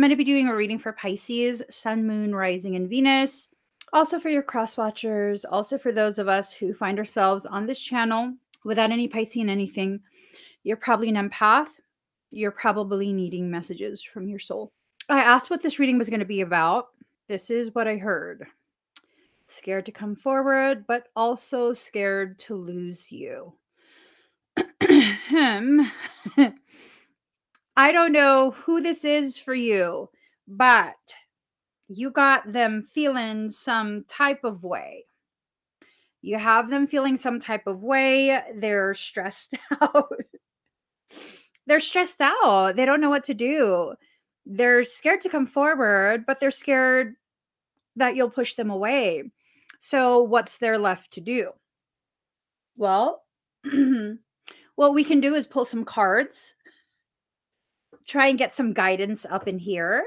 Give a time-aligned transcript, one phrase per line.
[0.00, 3.48] I'm going to be doing a reading for Pisces, Sun, Moon, Rising, and Venus.
[3.92, 7.78] Also for your cross watchers, also for those of us who find ourselves on this
[7.78, 8.32] channel
[8.64, 10.00] without any Piscean anything.
[10.62, 11.68] You're probably an empath.
[12.30, 14.72] You're probably needing messages from your soul.
[15.10, 16.86] I asked what this reading was going to be about.
[17.28, 18.46] This is what I heard
[19.48, 23.52] scared to come forward, but also scared to lose you.
[25.28, 25.92] Him.
[27.76, 30.10] I don't know who this is for you,
[30.46, 30.96] but
[31.88, 35.06] you got them feeling some type of way.
[36.22, 38.40] You have them feeling some type of way.
[38.54, 40.12] They're stressed out.
[41.66, 42.76] they're stressed out.
[42.76, 43.94] They don't know what to do.
[44.44, 47.14] They're scared to come forward, but they're scared
[47.96, 49.24] that you'll push them away.
[49.78, 51.52] So, what's there left to do?
[52.76, 53.24] Well,
[54.74, 56.54] what we can do is pull some cards,
[58.06, 60.04] try and get some guidance up in here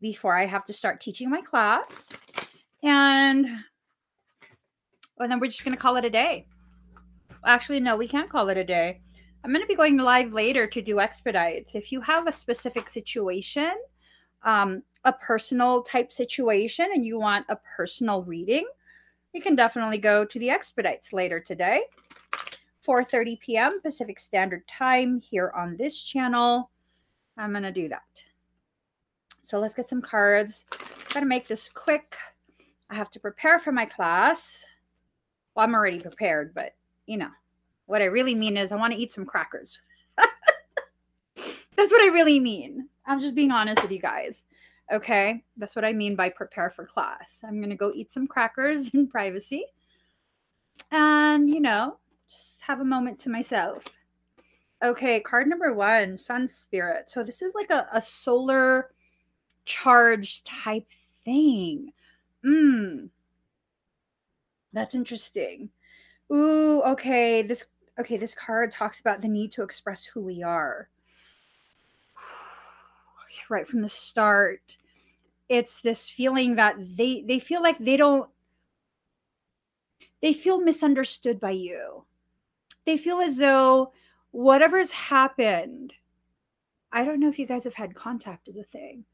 [0.00, 2.10] before I have to start teaching my class.
[2.82, 3.46] And,
[5.18, 6.46] and then we're just going to call it a day.
[7.44, 9.00] Actually, no, we can't call it a day.
[9.44, 11.74] I'm going to be going live later to do expedites.
[11.74, 13.72] If you have a specific situation,
[14.42, 18.66] um, a personal type situation, and you want a personal reading,
[19.32, 21.82] you can definitely go to the expedites later today
[22.86, 26.70] 4.30 p.m pacific standard time here on this channel
[27.38, 28.22] i'm gonna do that.
[29.42, 30.64] So let's get some cards.
[31.14, 32.16] Gotta make this quick.
[32.90, 34.66] I have to prepare for my class.
[35.54, 36.74] Well i'm already prepared but
[37.06, 37.30] you know
[37.86, 39.80] what i really mean is i want to eat some crackers.
[41.76, 42.88] That's what i really mean.
[43.06, 44.44] I'm just being honest with you guys
[44.90, 47.42] Okay, that's what I mean by prepare for class.
[47.46, 49.66] I'm going to go eat some crackers in privacy
[50.90, 53.84] and, you know, just have a moment to myself.
[54.82, 57.10] Okay, card number one, Sun Spirit.
[57.10, 58.90] So this is like a, a solar
[59.64, 60.86] charge type
[61.24, 61.92] thing.
[62.44, 63.06] Hmm.
[64.72, 65.70] That's interesting.
[66.32, 67.42] Ooh, okay.
[67.42, 67.64] This
[67.98, 70.88] okay, this card talks about the need to express who we are
[73.48, 74.76] right from the start
[75.48, 78.28] it's this feeling that they they feel like they don't
[80.20, 82.04] they feel misunderstood by you
[82.84, 83.92] they feel as though
[84.30, 85.94] whatever's happened
[86.92, 89.04] i don't know if you guys have had contact as a thing.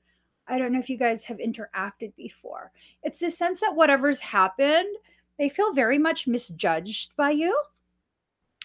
[0.47, 2.71] I don't know if you guys have interacted before.
[3.03, 4.95] It's this sense that whatever's happened
[5.39, 7.61] they feel very much misjudged by you.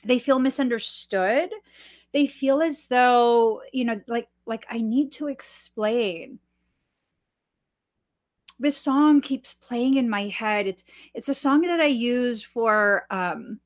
[0.03, 1.51] They feel misunderstood.
[2.11, 6.39] They feel as though you know like like i need to explain.
[8.59, 10.67] This song keeps playing in my head.
[10.67, 10.83] It's
[11.13, 13.59] it's a song that i use for um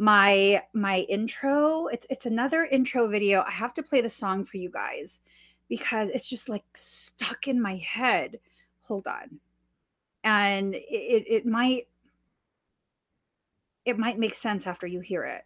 [0.00, 4.56] my my intro it's it's another intro video i have to play the song for
[4.56, 5.20] you guys
[5.68, 8.40] because it's just like stuck in my head
[8.80, 9.38] hold on
[10.24, 11.86] and it it might
[13.84, 15.44] it might make sense after you hear it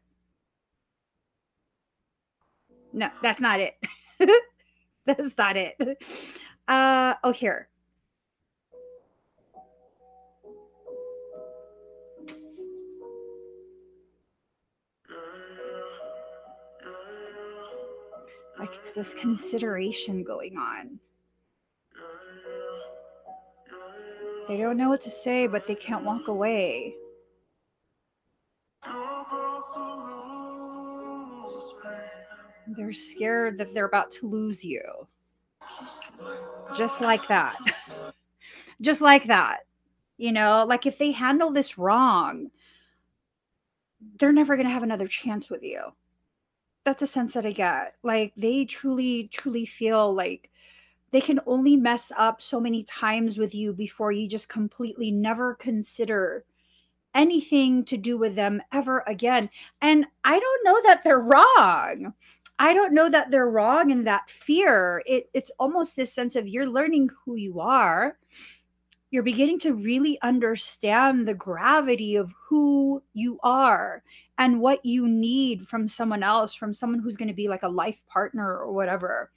[2.94, 3.74] no, that's not it.
[5.04, 5.76] that's not it.
[6.68, 7.68] Uh oh here.
[18.58, 21.00] Like it's this consideration going on.
[24.48, 26.94] They don't know what to say, but they can't walk away.
[32.76, 34.82] They're scared that they're about to lose you.
[36.76, 37.56] Just like that.
[38.80, 39.60] Just like that.
[40.16, 42.50] You know, like if they handle this wrong,
[44.18, 45.80] they're never going to have another chance with you.
[46.84, 47.94] That's a sense that I get.
[48.02, 50.50] Like they truly, truly feel like
[51.12, 55.54] they can only mess up so many times with you before you just completely never
[55.54, 56.44] consider
[57.14, 59.48] anything to do with them ever again.
[59.80, 62.12] And I don't know that they're wrong.
[62.58, 65.02] I don't know that they're wrong in that fear.
[65.06, 68.18] It, it's almost this sense of you're learning who you are.
[69.14, 74.02] You're beginning to really understand the gravity of who you are
[74.38, 77.68] and what you need from someone else, from someone who's going to be like a
[77.68, 79.30] life partner or whatever.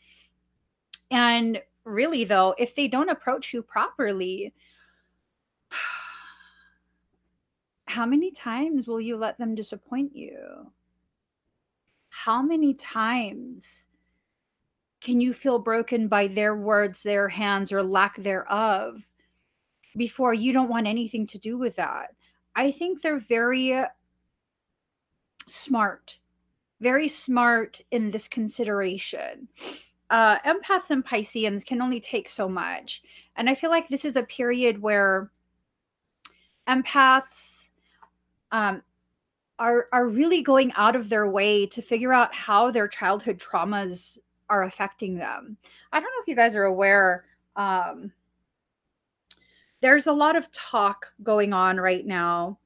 [1.12, 4.52] And really, though, if they don't approach you properly,
[7.86, 10.72] how many times will you let them disappoint you?
[12.10, 13.86] how many times
[15.02, 19.08] can you feel broken by their words, their hands, or lack thereof
[19.96, 22.16] before you don't want anything to do with that?
[22.56, 23.84] I think they're very
[25.48, 26.20] smart,
[26.82, 29.48] very smart in this consideration.
[30.10, 33.02] uh, empaths and Pisceans can only take so much.
[33.36, 35.32] And I feel like this is a period where
[36.68, 37.70] empaths
[38.52, 38.82] um,
[39.60, 44.18] are are really going out of their way to figure out how their childhood traumas
[44.50, 45.58] are affecting them.
[45.92, 47.26] I don't know if you guys are aware.
[47.56, 48.12] Um,
[49.82, 52.58] there's a lot of talk going on right now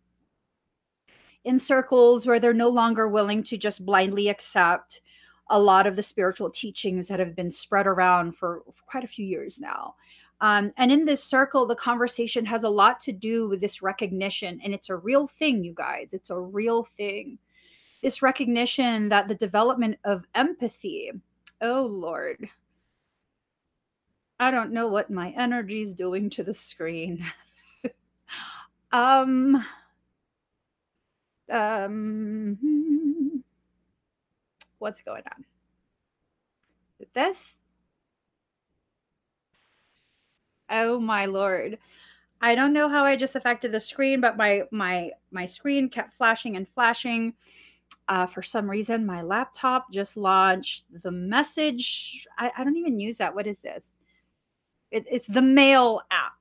[1.43, 5.01] in circles where they're no longer willing to just blindly accept
[5.49, 9.07] a lot of the spiritual teachings that have been spread around for, for quite a
[9.07, 9.95] few years now.
[10.39, 14.59] Um, and in this circle, the conversation has a lot to do with this recognition.
[14.63, 16.09] And it's a real thing, you guys.
[16.13, 17.37] It's a real thing.
[18.01, 21.11] This recognition that the development of empathy,
[21.61, 22.49] oh Lord,
[24.41, 27.23] I don't know what my energy is doing to the screen.
[28.91, 29.63] um,
[31.49, 32.57] um,
[34.79, 35.45] what's going on
[37.13, 37.57] this?
[40.69, 41.77] Oh my lord.
[42.41, 46.13] I don't know how I just affected the screen, but my my my screen kept
[46.13, 47.33] flashing and flashing.
[48.07, 52.25] Uh, for some reason, my laptop just launched the message.
[52.37, 53.35] I, I don't even use that.
[53.35, 53.93] What is this?
[54.91, 56.33] It, it's the mail app.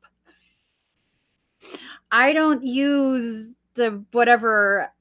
[2.10, 4.92] I don't use the whatever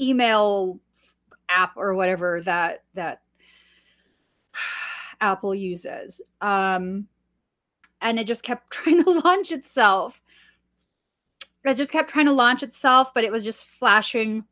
[0.00, 0.78] email
[1.48, 3.22] app or whatever that that
[5.20, 6.20] Apple uses.
[6.40, 7.08] Um,
[8.00, 10.20] and it just kept trying to launch itself.
[11.64, 14.44] It just kept trying to launch itself, but it was just flashing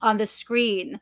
[0.00, 1.00] on the screen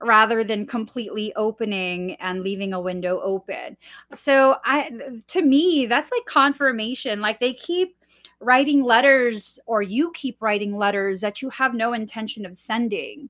[0.00, 3.76] rather than completely opening and leaving a window open.
[4.14, 4.90] So I
[5.28, 7.96] to me that's like confirmation like they keep
[8.40, 13.28] writing letters or you keep writing letters that you have no intention of sending.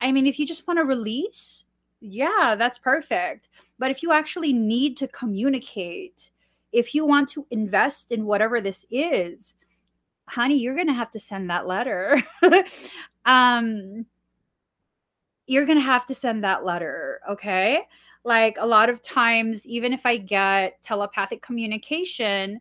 [0.00, 1.64] I mean if you just want to release,
[2.00, 3.48] yeah, that's perfect.
[3.78, 6.30] But if you actually need to communicate,
[6.72, 9.56] if you want to invest in whatever this is,
[10.26, 12.22] honey, you're going to have to send that letter.
[13.26, 14.06] um
[15.50, 17.80] you're going to have to send that letter, okay?
[18.22, 22.60] Like a lot of times even if I get telepathic communication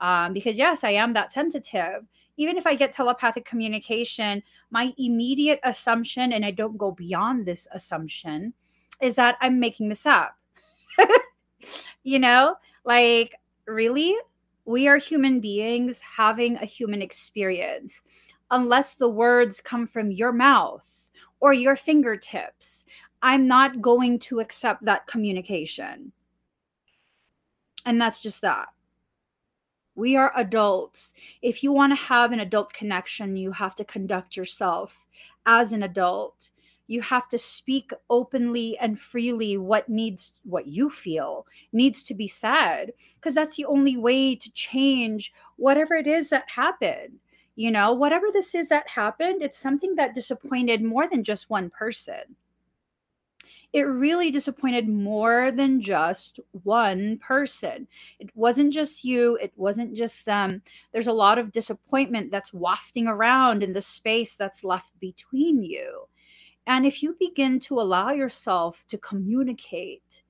[0.00, 2.06] um because yes, I am that sensitive.
[2.36, 7.66] Even if I get telepathic communication, my immediate assumption and I don't go beyond this
[7.72, 8.52] assumption
[9.00, 10.36] is that I'm making this up.
[12.02, 13.34] you know, like
[13.66, 14.14] really,
[14.66, 18.02] we are human beings having a human experience.
[18.50, 20.95] Unless the words come from your mouth
[21.40, 22.84] or your fingertips,
[23.22, 26.12] I'm not going to accept that communication.
[27.84, 28.68] And that's just that.
[29.94, 31.14] We are adults.
[31.40, 35.06] If you want to have an adult connection, you have to conduct yourself
[35.46, 36.50] as an adult
[36.86, 42.28] you have to speak openly and freely what needs what you feel needs to be
[42.28, 47.18] said because that's the only way to change whatever it is that happened
[47.56, 51.70] you know whatever this is that happened it's something that disappointed more than just one
[51.70, 52.36] person
[53.72, 57.86] it really disappointed more than just one person.
[58.18, 60.62] It wasn't just you, it wasn't just them.
[60.92, 66.08] There's a lot of disappointment that's wafting around in the space that's left between you.
[66.66, 70.22] And if you begin to allow yourself to communicate,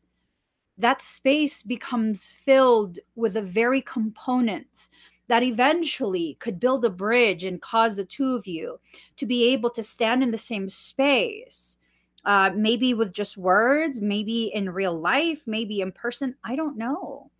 [0.76, 4.90] that space becomes filled with the very components
[5.28, 8.78] that eventually could build a bridge and cause the two of you
[9.16, 11.78] to be able to stand in the same space.
[12.24, 16.34] Uh, maybe with just words, maybe in real life, maybe in person.
[16.44, 17.30] I don't know.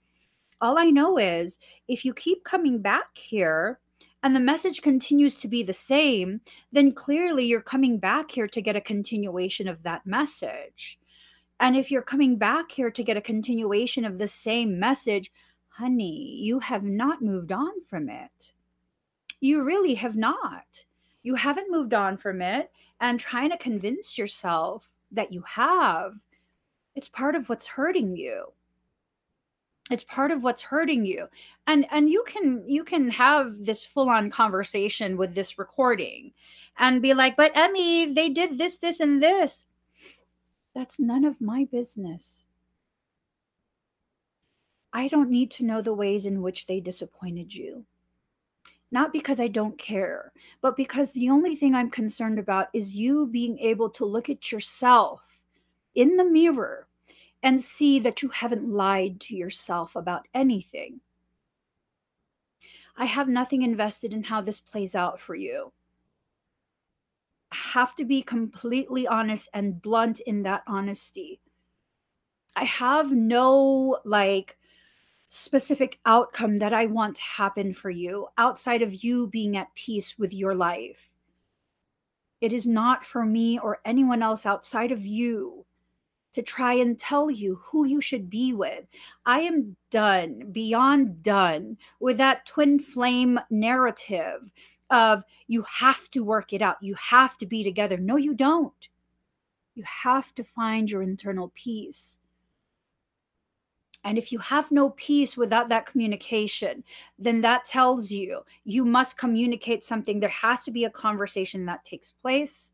[0.60, 3.80] All I know is if you keep coming back here
[4.22, 6.40] and the message continues to be the same,
[6.72, 10.98] then clearly you're coming back here to get a continuation of that message.
[11.60, 15.32] And if you're coming back here to get a continuation of the same message,
[15.76, 18.52] honey, you have not moved on from it.
[19.40, 20.84] You really have not.
[21.22, 22.70] You haven't moved on from it.
[23.00, 26.14] And trying to convince yourself that you have,
[26.94, 28.52] it's part of what's hurting you
[29.90, 31.28] it's part of what's hurting you
[31.66, 36.32] and and you can you can have this full on conversation with this recording
[36.78, 39.66] and be like but Emmie they did this this and this
[40.74, 42.44] that's none of my business
[44.96, 47.84] i don't need to know the ways in which they disappointed you
[48.90, 53.26] not because i don't care but because the only thing i'm concerned about is you
[53.26, 55.20] being able to look at yourself
[55.94, 56.86] in the mirror
[57.42, 61.00] and see that you haven't lied to yourself about anything.
[62.96, 65.72] I have nothing invested in how this plays out for you.
[67.52, 71.40] I have to be completely honest and blunt in that honesty.
[72.54, 74.56] I have no like
[75.28, 80.18] specific outcome that I want to happen for you outside of you being at peace
[80.18, 81.10] with your life.
[82.40, 85.64] It is not for me or anyone else outside of you
[86.34, 88.84] to try and tell you who you should be with.
[89.24, 94.52] I am done, beyond done with that twin flame narrative
[94.90, 97.96] of you have to work it out, you have to be together.
[97.96, 98.88] No, you don't.
[99.74, 102.18] You have to find your internal peace.
[104.06, 106.84] And if you have no peace without that communication,
[107.18, 110.20] then that tells you you must communicate something.
[110.20, 112.72] There has to be a conversation that takes place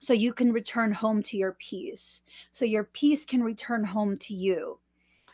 [0.00, 2.20] so you can return home to your peace.
[2.50, 4.78] So your peace can return home to you.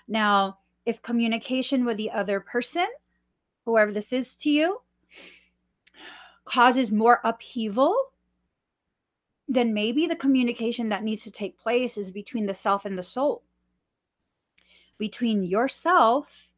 [0.06, 2.86] Now, if communication with the other person,
[3.64, 4.80] whoever this is to you,
[6.44, 7.96] causes more upheaval,
[9.48, 13.02] then maybe the communication that needs to take place is between the self and the
[13.02, 13.42] soul,
[14.98, 16.48] between yourself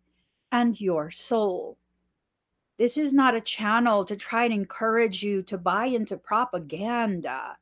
[0.52, 1.78] and your soul.
[2.78, 7.56] This is not a channel to try and encourage you to buy into propaganda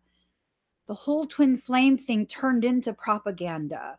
[0.86, 3.98] the whole twin flame thing turned into propaganda.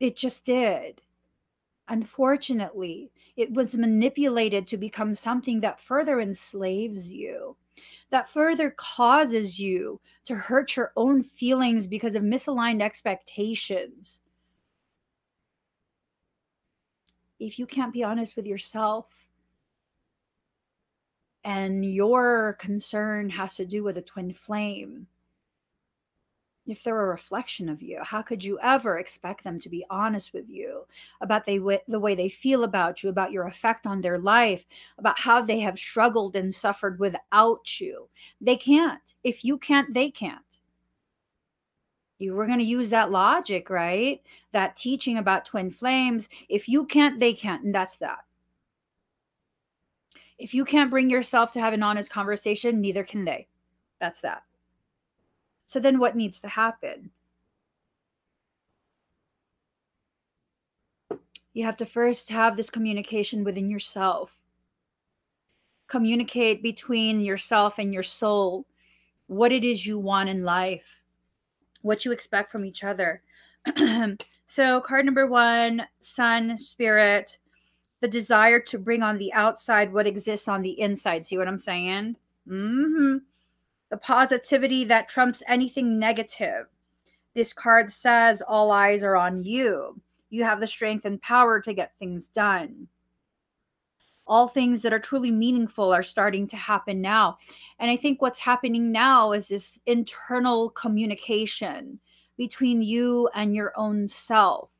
[0.00, 1.02] It just did.
[1.88, 7.56] Unfortunately, it was manipulated to become something that further enslaves you,
[8.10, 14.20] that further causes you to hurt your own feelings because of misaligned expectations.
[17.38, 19.06] If you can't be honest with yourself,
[21.44, 25.06] and your concern has to do with a twin flame,
[26.66, 30.32] if they're a reflection of you, how could you ever expect them to be honest
[30.32, 30.84] with you
[31.20, 34.66] about they, the way they feel about you, about your effect on their life,
[34.98, 38.08] about how they have struggled and suffered without you?
[38.40, 39.14] They can't.
[39.22, 40.42] If you can't, they can't.
[42.18, 44.22] You were going to use that logic, right?
[44.52, 46.28] That teaching about twin flames.
[46.48, 47.64] If you can't, they can't.
[47.64, 48.20] And that's that.
[50.38, 53.48] If you can't bring yourself to have an honest conversation, neither can they.
[54.00, 54.42] That's that.
[55.66, 57.10] So then what needs to happen?
[61.52, 64.30] You have to first have this communication within yourself.
[65.88, 68.66] Communicate between yourself and your soul
[69.26, 71.00] what it is you want in life,
[71.86, 73.22] what you expect from each other.
[74.46, 77.38] so, card number one, Sun, Spirit,
[78.00, 81.24] the desire to bring on the outside what exists on the inside.
[81.24, 82.16] See what I'm saying?
[82.48, 83.18] Mm-hmm.
[83.88, 86.66] The positivity that trumps anything negative.
[87.34, 90.00] This card says all eyes are on you.
[90.30, 92.88] You have the strength and power to get things done.
[94.26, 97.38] All things that are truly meaningful are starting to happen now.
[97.78, 102.00] And I think what's happening now is this internal communication
[102.36, 104.70] between you and your own self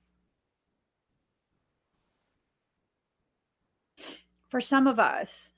[4.48, 5.52] for some of us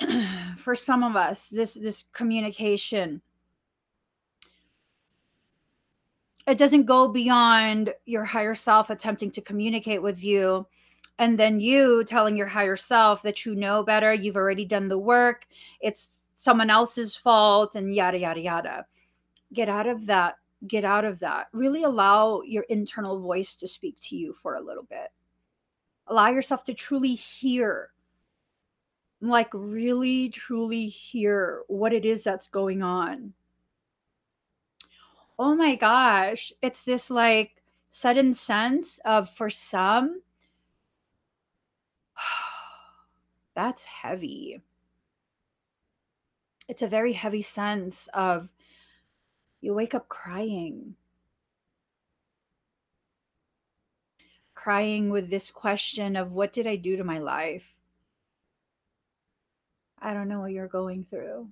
[0.58, 3.20] for some of us this this communication
[6.46, 10.66] it doesn't go beyond your higher self attempting to communicate with you
[11.18, 14.98] and then you telling your higher self that you know better you've already done the
[14.98, 15.46] work
[15.80, 18.86] it's someone else's fault and yada yada yada.
[19.52, 20.36] Get out of that
[20.66, 21.48] get out of that.
[21.52, 25.08] Really allow your internal voice to speak to you for a little bit.
[26.06, 27.90] Allow yourself to truly hear
[29.22, 33.32] like really truly hear what it is that's going on
[35.38, 40.22] oh my gosh it's this like sudden sense of for some
[43.54, 44.60] that's heavy
[46.68, 48.48] it's a very heavy sense of
[49.60, 50.96] you wake up crying
[54.66, 57.76] crying with this question of what did I do to my life?
[60.00, 61.50] I don't know what you're going through,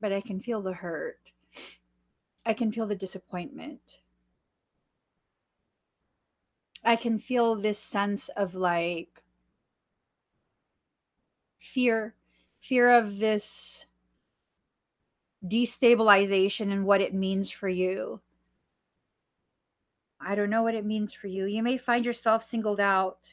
[0.00, 1.32] but I can feel the hurt.
[2.50, 4.00] I can feel the disappointment.
[6.84, 9.22] I can feel this sense of like
[11.60, 12.16] fear,
[12.58, 13.86] fear of this
[15.46, 18.20] destabilization and what it means for you.
[20.20, 21.44] I don't know what it means for you.
[21.44, 23.32] You may find yourself singled out.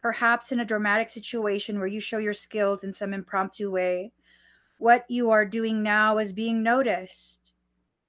[0.00, 4.12] Perhaps in a dramatic situation where you show your skills in some impromptu way.
[4.80, 7.52] What you are doing now is being noticed.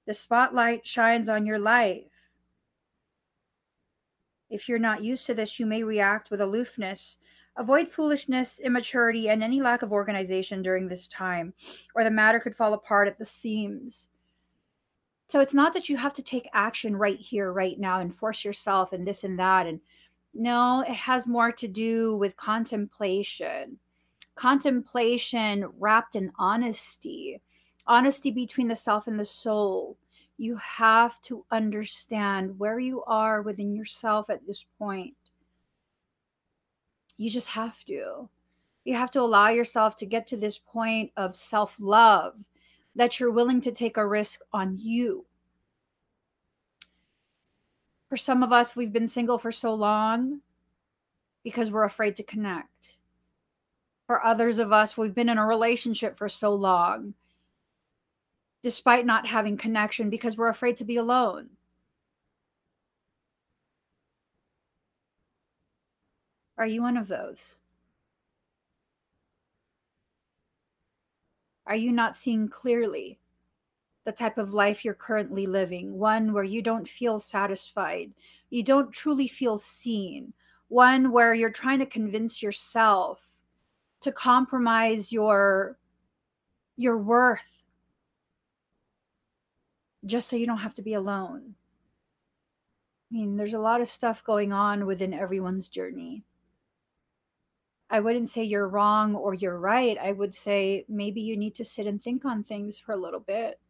[0.06, 2.10] The spotlight shines on your life.
[4.50, 7.18] If you're not used to this, you may react with aloofness
[7.56, 11.52] Avoid foolishness, immaturity, and any lack of organization during this time,
[11.94, 14.08] or the matter could fall apart at the seams.
[15.28, 18.44] So it's not that you have to take action right here, right now, and force
[18.44, 19.66] yourself and this and that.
[19.66, 19.80] And
[20.32, 23.78] no, it has more to do with contemplation.
[24.34, 27.40] Contemplation wrapped in honesty,
[27.86, 29.96] honesty between the self and the soul.
[30.38, 35.14] You have to understand where you are within yourself at this point
[37.22, 38.28] you just have to.
[38.84, 42.34] You have to allow yourself to get to this point of self love
[42.96, 45.24] that you're willing to take a risk on you.
[48.08, 50.40] For some of us, we've been single for so long
[51.44, 52.98] because we're afraid to connect.
[54.06, 57.14] For others of us, we've been in a relationship for so long
[58.62, 61.50] despite not having connection because we're afraid to be alone.
[66.56, 67.56] Are you one of those?
[71.66, 73.18] Are you not seeing clearly
[74.04, 75.98] the type of life you're currently living?
[75.98, 78.12] One where you don't feel satisfied,
[78.50, 80.32] you don't truly feel seen,
[80.68, 83.20] one where you're trying to convince yourself
[84.02, 85.78] to compromise your
[86.76, 87.62] your worth
[90.04, 91.54] just so you don't have to be alone.
[93.10, 96.24] I mean, there's a lot of stuff going on within everyone's journey.
[97.90, 99.98] I wouldn't say you're wrong or you're right.
[99.98, 103.20] I would say maybe you need to sit and think on things for a little
[103.20, 103.60] bit.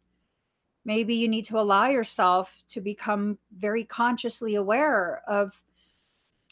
[0.84, 5.60] Maybe you need to allow yourself to become very consciously aware of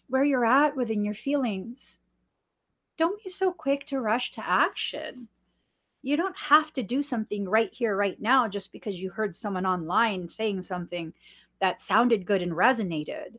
[0.08, 1.99] where you're at within your feelings.
[3.00, 5.26] Don't be so quick to rush to action.
[6.02, 9.66] You don't have to do something right here, right now, just because you heard someone
[9.66, 11.14] online saying something
[11.60, 13.38] that sounded good and resonated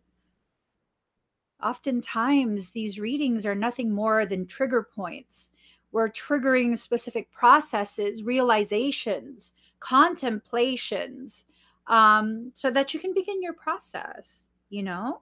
[1.63, 5.51] oftentimes these readings are nothing more than trigger points.
[5.91, 11.45] We're triggering specific processes, realizations, contemplations,
[11.87, 15.21] um, so that you can begin your process, you know?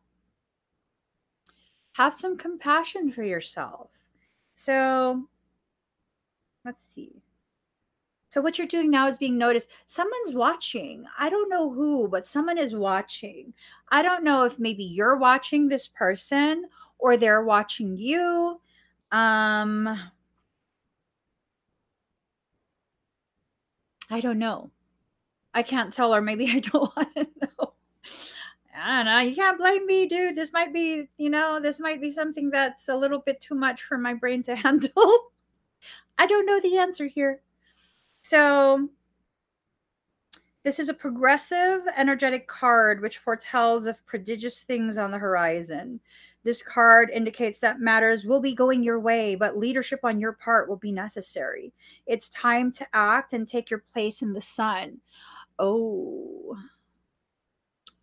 [1.93, 3.89] Have some compassion for yourself.
[4.60, 5.24] So
[6.65, 7.24] let's see.
[8.28, 9.69] So what you're doing now is being noticed.
[9.88, 11.06] Someone's watching.
[11.17, 13.54] I don't know who, but someone is watching.
[13.88, 16.65] I don't know if maybe you're watching this person
[16.98, 18.60] or they're watching you.
[19.13, 20.12] Um
[24.10, 24.72] I don't know.
[25.54, 27.74] I can't tell or maybe I don't want to know.
[28.82, 29.20] I don't know.
[29.20, 30.36] You can't blame me, dude.
[30.36, 33.84] This might be, you know, this might be something that's a little bit too much
[33.84, 35.32] for my brain to handle.
[36.18, 37.42] I don't know the answer here.
[38.22, 38.89] So
[40.63, 46.00] this is a progressive energetic card which foretells of prodigious things on the horizon.
[46.44, 50.70] This card indicates that matters will be going your way, but leadership on your part
[50.70, 51.74] will be necessary.
[52.06, 55.00] It's time to act and take your place in the sun.
[55.58, 56.58] Oh,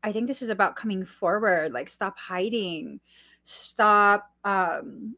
[0.06, 3.00] I think this is about coming forward, like stop hiding,
[3.42, 5.16] stop um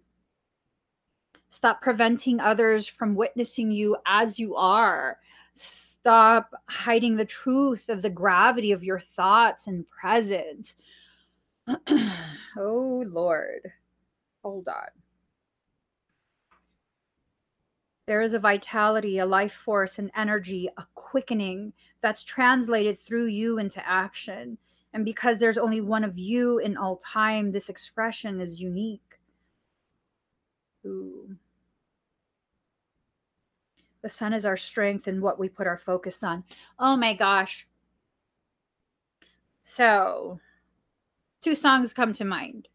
[1.51, 5.19] Stop preventing others from witnessing you as you are.
[5.55, 10.77] Stop hiding the truth of the gravity of your thoughts and presence.
[12.57, 13.73] oh, Lord.
[14.45, 14.89] Hold on.
[18.07, 21.73] There is a vitality, a life force, an energy, a quickening
[22.03, 24.59] that's translated through you into action.
[24.93, 29.19] And because there's only one of you in all time, this expression is unique.
[30.87, 31.37] Ooh.
[34.03, 36.45] The sun is our strength and what we put our focus on.
[36.79, 37.67] Oh my gosh.
[39.63, 40.41] So,
[41.43, 42.69] two songs come to mind.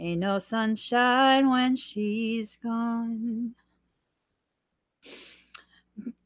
[0.00, 3.54] Ain't no sunshine when she's gone.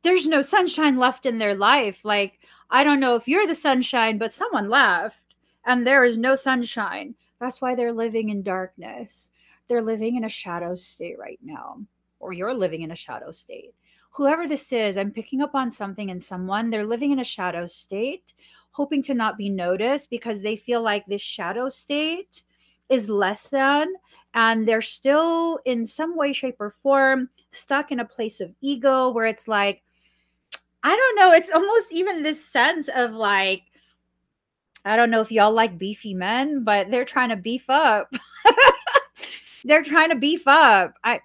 [0.02, 2.04] There's no sunshine left in their life.
[2.04, 2.40] Like,
[2.72, 5.22] I don't know if you're the sunshine, but someone left
[5.66, 7.14] and there is no sunshine.
[7.38, 9.30] That's why they're living in darkness.
[9.68, 11.82] They're living in a shadow state right now
[12.18, 13.74] or you're living in a shadow state.
[14.12, 16.70] Whoever this is, I'm picking up on something in someone.
[16.70, 18.32] They're living in a shadow state,
[18.70, 22.42] hoping to not be noticed because they feel like this shadow state
[22.88, 23.92] is less than
[24.32, 29.10] and they're still in some way shape or form stuck in a place of ego
[29.10, 29.82] where it's like
[30.82, 33.62] i don't know it's almost even this sense of like
[34.84, 38.12] i don't know if y'all like beefy men but they're trying to beef up
[39.64, 41.20] they're trying to beef up i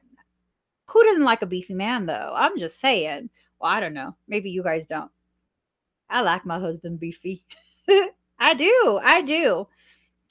[0.89, 2.33] who doesn't like a beefy man, though?
[2.35, 3.29] I'm just saying.
[3.59, 4.15] Well, I don't know.
[4.27, 5.11] Maybe you guys don't.
[6.09, 7.43] I like my husband beefy.
[8.39, 8.99] I do.
[9.03, 9.67] I do.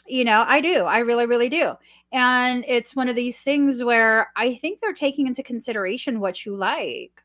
[0.07, 0.85] You know, I do.
[0.85, 1.75] I really, really do.
[2.13, 6.57] And it's one of these things where I think they're taking into consideration what you
[6.57, 7.23] like.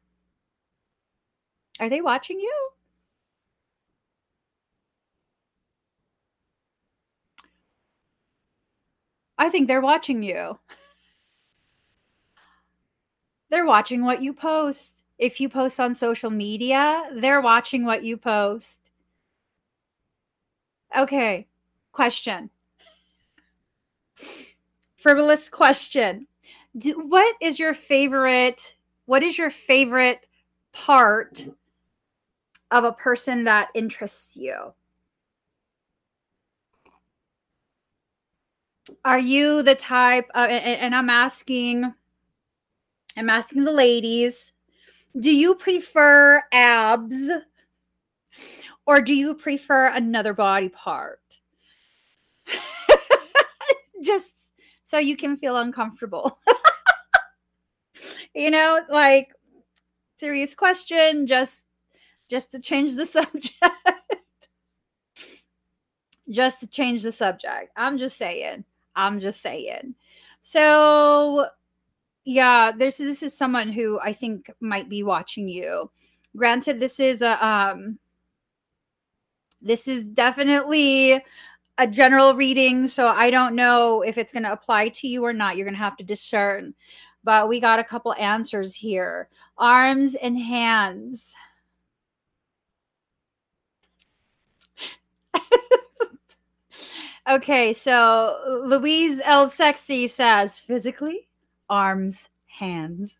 [1.82, 2.70] Are they watching you?
[9.36, 10.60] I think they're watching you.
[13.50, 15.04] They're watching what you post.
[15.17, 18.91] If you post on social media, they're watching what you post.
[20.96, 21.48] Okay,
[21.91, 22.52] question.
[24.98, 26.28] Frivolous question.
[26.78, 28.76] Do, what is your favorite?
[29.06, 30.28] What is your favorite
[30.74, 31.48] part
[32.72, 34.74] of a person that interests you?
[39.06, 41.94] Are you the type, uh, and, and I'm asking,
[43.16, 44.54] I'm asking the ladies,
[45.20, 47.30] do you prefer abs
[48.86, 51.20] or do you prefer another body part?
[54.02, 54.54] Just
[54.84, 56.40] so you can feel uncomfortable.
[58.36, 59.34] you know, like
[60.18, 61.66] serious question, just
[62.32, 63.60] just to change the subject.
[66.30, 67.72] just to change the subject.
[67.76, 68.63] I'm just saying.
[68.96, 69.96] I'm just saying.
[70.41, 71.48] So
[72.26, 75.91] yeah, this this is someone who I think might be watching you.
[76.36, 78.00] Granted, this is a um
[79.62, 81.24] this is definitely
[81.78, 85.34] a general reading, so I don't know if it's going to apply to you or
[85.34, 85.56] not.
[85.56, 86.74] You're going to have to discern.
[87.24, 89.30] But we got a couple answers here.
[89.58, 91.36] Arms and hands.
[97.30, 99.50] Okay, so Louise L.
[99.50, 101.28] Sexy says physically,
[101.70, 103.20] arms, hands,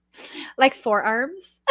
[0.58, 1.60] like forearms.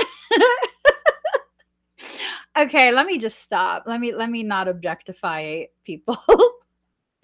[2.58, 3.84] okay, let me just stop.
[3.86, 6.18] Let me let me not objectify people.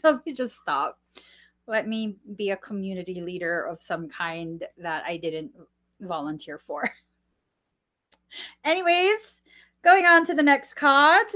[0.03, 0.99] let me just stop.
[1.67, 5.51] Let me be a community leader of some kind that I didn't
[5.99, 6.89] volunteer for.
[8.63, 9.41] Anyways,
[9.83, 11.27] going on to the next card.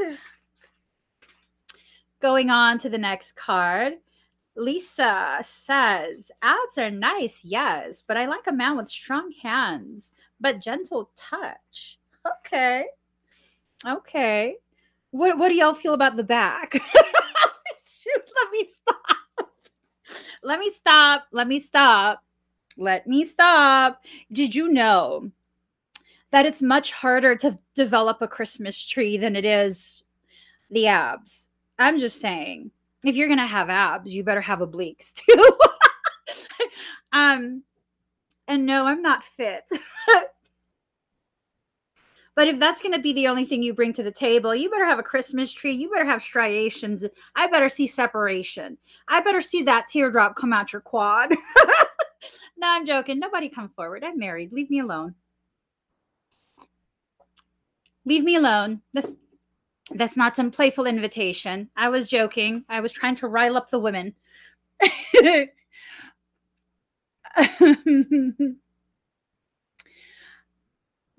[2.22, 3.94] Going on to the next card.
[4.56, 10.60] Lisa says, ads are nice, yes, but I like a man with strong hands, but
[10.60, 11.98] gentle touch.
[12.28, 12.86] Okay.
[13.86, 14.56] Okay.
[15.12, 16.74] What what do y'all feel about the back?
[17.86, 19.50] Shoot, let me stop.
[20.44, 21.28] Let me stop.
[21.32, 22.24] Let me stop.
[22.78, 24.04] Let me stop.
[24.32, 25.32] Did you know
[26.32, 30.04] that it's much harder to develop a Christmas tree than it is
[30.70, 31.51] the abs?
[31.82, 32.72] I'm just saying.
[33.04, 35.58] If you're gonna have abs, you better have obliques too.
[37.12, 37.64] um,
[38.48, 39.64] and no, I'm not fit.
[42.36, 44.86] But if that's to be the only thing you bring to the table, you better
[44.86, 45.74] have a Christmas tree.
[45.74, 47.06] You better have striations.
[47.36, 48.78] I better see separation.
[49.08, 51.32] I better see that teardrop come out your quad.
[52.58, 53.20] no, I'm joking.
[53.20, 54.04] Nobody come forward.
[54.04, 54.54] I'm married.
[54.54, 55.16] Leave me alone.
[58.06, 58.82] Leave me alone.
[58.94, 59.18] This
[59.96, 61.70] that's not some playful invitation.
[61.76, 62.66] I was joking.
[62.70, 64.16] I was trying to rile up the women.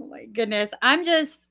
[0.00, 0.72] Oh my goodness.
[0.82, 1.46] I'm just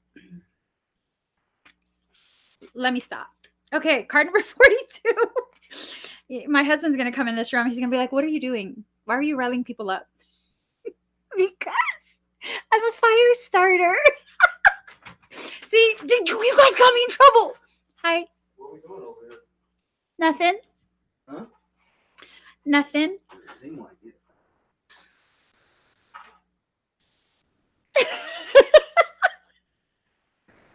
[2.74, 3.28] let me stop.
[3.74, 6.48] Okay, card number 42.
[6.50, 7.68] my husband's gonna come in this room.
[7.68, 8.84] He's gonna be like, What are you doing?
[9.06, 10.08] Why are you riling people up?
[11.36, 11.74] because
[12.72, 13.96] I'm a fire starter.
[15.32, 17.56] See, did you, you guys got me in trouble.
[18.04, 18.26] Hi.
[18.58, 19.40] What are we doing over here?
[20.20, 20.60] Nothing.
[21.30, 21.46] Huh?
[22.66, 23.18] Nothing.
[23.50, 24.16] It seemed like it.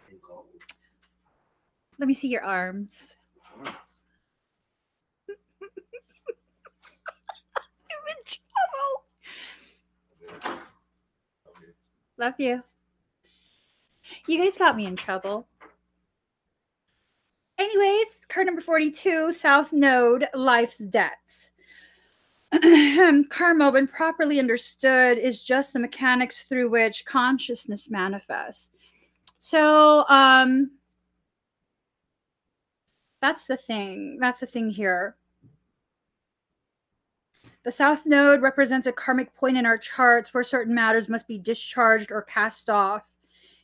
[0.09, 0.59] They called me.
[1.99, 3.15] Let me see your arms.
[3.65, 3.69] I'm
[8.07, 9.05] in trouble.
[10.47, 10.61] Okay.
[12.17, 12.63] Love you.
[14.27, 15.47] You guys got me in trouble.
[17.57, 21.51] Anyways, card number 42, South Node, Life's Debts.
[23.29, 28.71] Karma, when properly understood, is just the mechanics through which consciousness manifests.
[29.39, 30.71] So, um,
[33.21, 34.17] that's the thing.
[34.19, 35.15] That's the thing here.
[37.63, 41.37] The South Node represents a karmic point in our charts where certain matters must be
[41.37, 43.03] discharged or cast off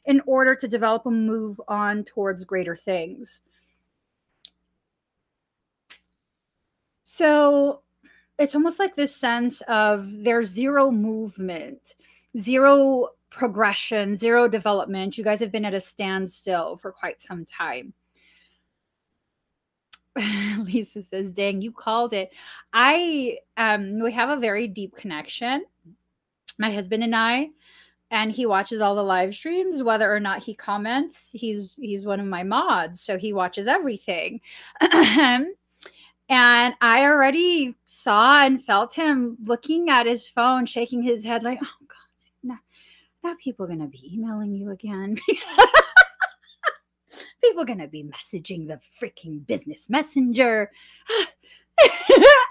[0.05, 3.41] in order to develop and move on towards greater things.
[7.03, 7.81] So
[8.39, 11.95] it's almost like this sense of there's zero movement,
[12.37, 15.17] zero progression, zero development.
[15.17, 17.93] You guys have been at a standstill for quite some time.
[20.57, 22.31] Lisa says, "Dang, you called it."
[22.73, 25.65] I um we have a very deep connection.
[26.59, 27.49] My husband and I
[28.13, 31.31] and he watches all the live streams whether or not he comments.
[31.33, 34.39] He's he's one of my mods, so he watches everything.
[34.81, 35.55] and
[36.29, 41.85] I already saw and felt him looking at his phone, shaking his head like, "Oh
[41.87, 41.97] god,
[42.43, 42.59] now,
[43.23, 45.17] now people are going to be emailing you again."
[47.41, 50.69] people are going to be messaging the freaking business messenger.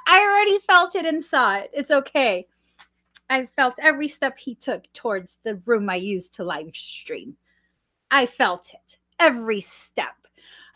[0.08, 1.70] I already felt it and saw it.
[1.72, 2.48] It's okay.
[3.32, 7.34] I felt every step he took towards the room I used to live stream.
[8.10, 10.14] I felt it every step.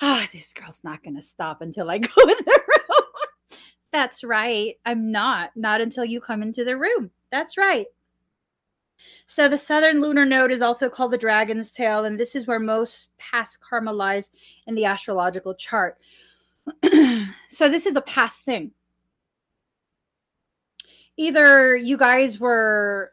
[0.00, 3.58] Ah, oh, this girl's not going to stop until I go in the room.
[3.92, 4.76] That's right.
[4.86, 5.50] I'm not.
[5.54, 7.10] Not until you come into the room.
[7.30, 7.88] That's right.
[9.26, 12.58] So the southern lunar node is also called the dragon's tail, and this is where
[12.58, 14.30] most past karma lies
[14.66, 15.98] in the astrological chart.
[17.50, 18.70] so this is a past thing.
[21.16, 23.12] Either you guys were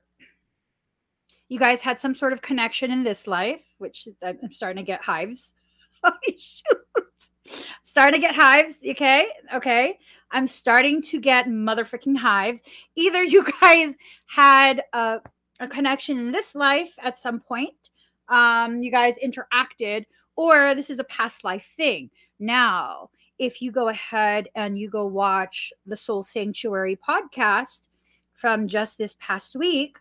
[1.47, 5.03] you guys had some sort of connection in this life, which I'm starting to get
[5.03, 5.53] hives.
[6.05, 7.65] Oh shoot.
[7.81, 8.77] Starting to get hives.
[8.85, 9.29] Okay.
[9.53, 9.97] Okay.
[10.31, 12.61] I'm starting to get motherfucking hives.
[12.97, 15.21] Either you guys had a
[15.61, 17.91] a connection in this life at some point.
[18.27, 22.09] Um, you guys interacted, or this is a past life thing.
[22.39, 27.87] Now, if you go ahead and you go watch the Soul Sanctuary podcast
[28.33, 29.97] from just this past week,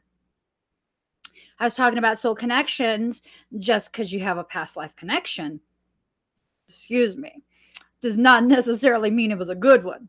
[1.59, 3.23] I was talking about soul connections
[3.59, 5.61] just because you have a past life connection.
[6.69, 7.43] Excuse me.
[8.01, 10.09] Does not necessarily mean it was a good one.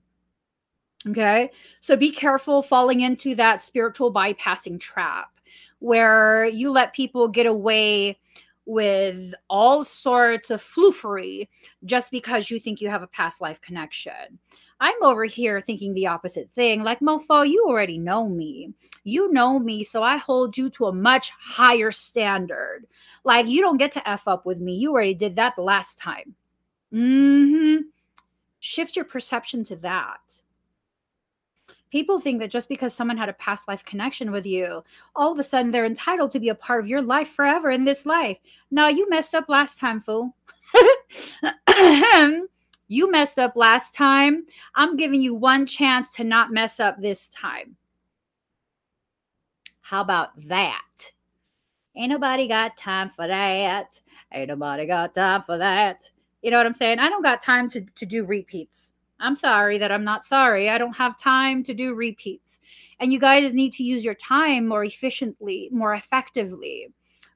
[1.07, 1.51] Okay.
[1.81, 5.29] So be careful falling into that spiritual bypassing trap
[5.79, 8.17] where you let people get away
[8.65, 11.49] with all sorts of floofery
[11.83, 14.39] just because you think you have a past life connection.
[14.79, 16.83] I'm over here thinking the opposite thing.
[16.83, 18.73] Like, mofo, you already know me.
[19.03, 22.86] You know me, so I hold you to a much higher standard.
[23.23, 24.75] Like, you don't get to F up with me.
[24.75, 26.36] You already did that the last time.
[26.93, 27.83] Mm-hmm.
[28.59, 30.41] Shift your perception to that
[31.93, 34.83] people think that just because someone had a past life connection with you,
[35.15, 37.86] all of a sudden they're entitled to be a part of your life forever in
[37.86, 38.39] this life.
[38.71, 40.36] No, you messed up last time, fool.
[42.87, 44.45] you messed up last time.
[44.75, 47.75] I'm giving you one chance to not mess up this time.
[49.81, 51.11] How about that?
[51.95, 54.01] Ain't nobody got time for that.
[54.31, 56.09] Ain't nobody got time for that.
[56.41, 56.99] You know what I'm saying?
[56.99, 58.93] I don't got time to, to do repeats.
[59.19, 60.69] I'm sorry that I'm not sorry.
[60.69, 62.59] I don't have time to do repeats.
[62.99, 66.89] And you guys need to use your time more efficiently, more effectively,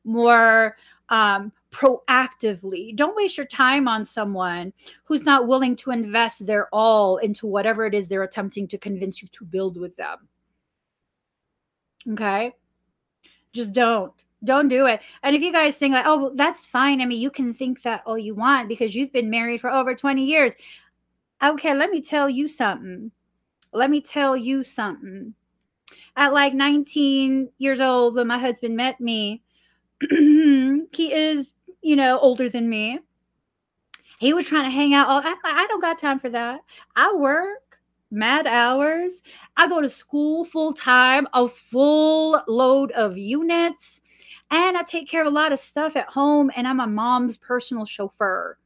[0.03, 0.75] more
[1.09, 2.95] um, proactively.
[2.95, 7.85] Don't waste your time on someone who's not willing to invest their all into whatever
[7.85, 10.27] it is they're attempting to convince you to build with them.
[12.11, 12.53] Okay?
[13.53, 14.13] Just don't.
[14.43, 15.01] Don't do it.
[15.23, 17.01] And if you guys think like, oh, well, that's fine.
[17.01, 19.95] I mean, you can think that all you want because you've been married for over
[19.95, 20.53] 20 years.
[21.43, 23.11] Okay, let me tell you something.
[23.73, 25.33] Let me tell you something.
[26.15, 29.41] At like 19 years old, when my husband met me,
[30.09, 31.49] he is,
[31.87, 32.99] you know, older than me.
[34.19, 35.07] He was trying to hang out.
[35.07, 36.59] All, I, I don't got time for that.
[36.97, 37.79] I work
[38.11, 39.23] mad hours.
[39.55, 44.01] I go to school full time, a full load of units,
[44.51, 46.51] and I take care of a lot of stuff at home.
[46.57, 48.57] And I'm a mom's personal chauffeur.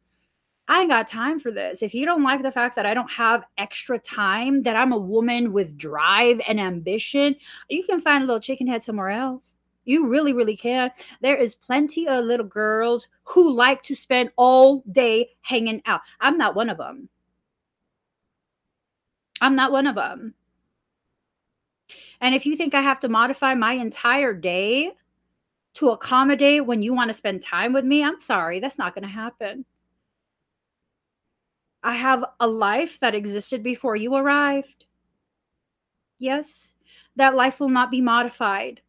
[0.67, 1.83] I ain't got time for this.
[1.83, 4.97] If you don't like the fact that I don't have extra time, that I'm a
[4.97, 7.35] woman with drive and ambition,
[7.69, 9.57] you can find a little chicken head somewhere else.
[9.85, 10.91] You really, really can.
[11.21, 16.01] There is plenty of little girls who like to spend all day hanging out.
[16.19, 17.09] I'm not one of them.
[19.41, 20.35] I'm not one of them.
[22.21, 24.91] And if you think I have to modify my entire day
[25.73, 29.03] to accommodate when you want to spend time with me, I'm sorry, that's not going
[29.03, 29.65] to happen.
[31.81, 34.85] I have a life that existed before you arrived.
[36.19, 36.75] Yes,
[37.15, 38.81] that life will not be modified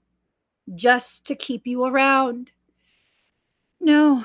[0.75, 2.51] just to keep you around.
[3.81, 4.25] No,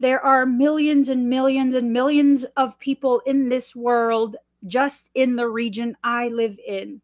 [0.00, 5.48] there are millions and millions and millions of people in this world just in the
[5.48, 7.00] region I live in.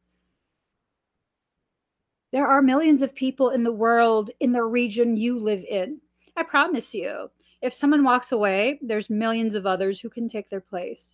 [2.33, 6.01] There are millions of people in the world in the region you live in.
[6.37, 7.31] I promise you.
[7.61, 11.13] If someone walks away, there's millions of others who can take their place.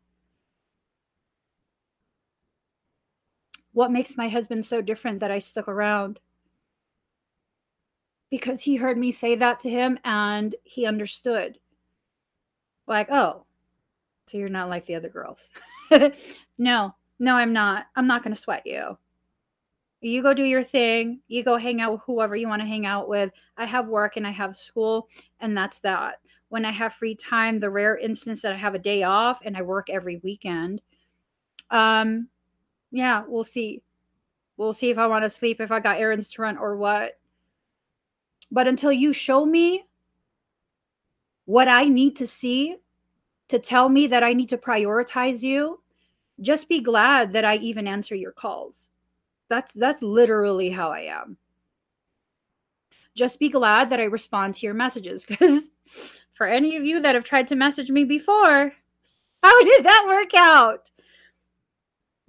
[3.72, 6.20] What makes my husband so different that I stuck around?
[8.31, 11.59] Because he heard me say that to him and he understood.
[12.87, 13.45] Like, oh,
[14.29, 15.51] So you're not like the other girls.
[16.59, 17.87] no, no, I'm not.
[17.95, 18.99] I'm not going to sweat you.
[20.01, 21.21] You go do your thing.
[21.27, 23.33] You go hang out with whoever you want to hang out with.
[23.57, 25.09] I have work and I have school,
[25.41, 26.17] and that's that.
[26.49, 29.57] When I have free time, the rare instance that I have a day off and
[29.57, 30.81] I work every weekend,
[31.71, 32.29] um,
[32.93, 33.83] yeah, we'll see.
[34.57, 37.19] We'll see if I want to sleep, if I got errands to run, or what.
[38.50, 39.87] But until you show me
[41.44, 42.76] what I need to see
[43.48, 45.80] to tell me that I need to prioritize you,
[46.40, 48.90] just be glad that I even answer your calls.
[49.48, 51.38] That's that's literally how I am.
[53.14, 55.70] Just be glad that I respond to your messages cuz
[56.35, 58.72] for any of you that have tried to message me before,
[59.42, 60.90] how did that work out?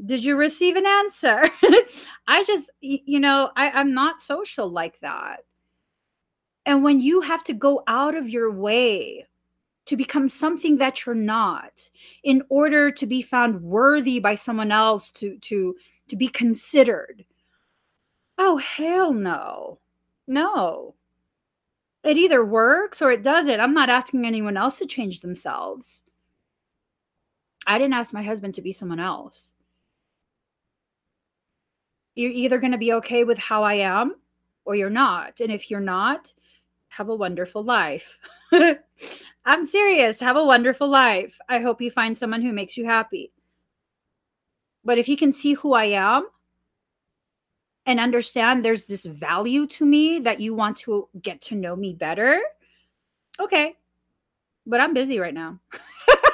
[0.04, 1.50] Did you receive an answer?
[2.28, 5.44] I just, you know, I, I'm not social like that.
[6.68, 9.26] And when you have to go out of your way
[9.86, 11.90] to become something that you're not
[12.24, 15.76] in order to be found worthy by someone else to to
[16.10, 17.26] to be considered
[18.38, 19.80] oh hell no.
[20.28, 20.96] No.
[22.04, 23.60] It either works or it doesn't.
[23.60, 26.04] I'm not asking anyone else to change themselves.
[27.66, 29.54] I didn't ask my husband to be someone else.
[32.16, 34.16] You're either going to be okay with how i am
[34.66, 35.40] or you're not.
[35.40, 36.34] And if you're not
[36.90, 38.18] have a wonderful life
[39.48, 40.20] I'm serious.
[40.20, 41.40] Have a wonderful life.
[41.48, 43.32] I hope you find someone who makes you happy.
[44.84, 46.28] But if you can see who I am
[47.86, 51.94] and understand there's this value to me that you want to get to know me
[51.94, 52.42] better,
[53.40, 53.76] okay.
[54.66, 55.62] But I'm busy right now.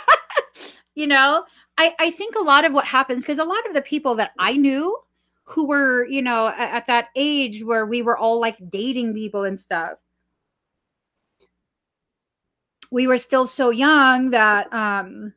[0.95, 1.45] you know,
[1.77, 4.31] I, I think a lot of what happens because a lot of the people that
[4.39, 4.97] I knew
[5.43, 9.43] who were, you know, at, at that age where we were all like dating people
[9.43, 9.99] and stuff
[12.93, 15.34] we were still so young that um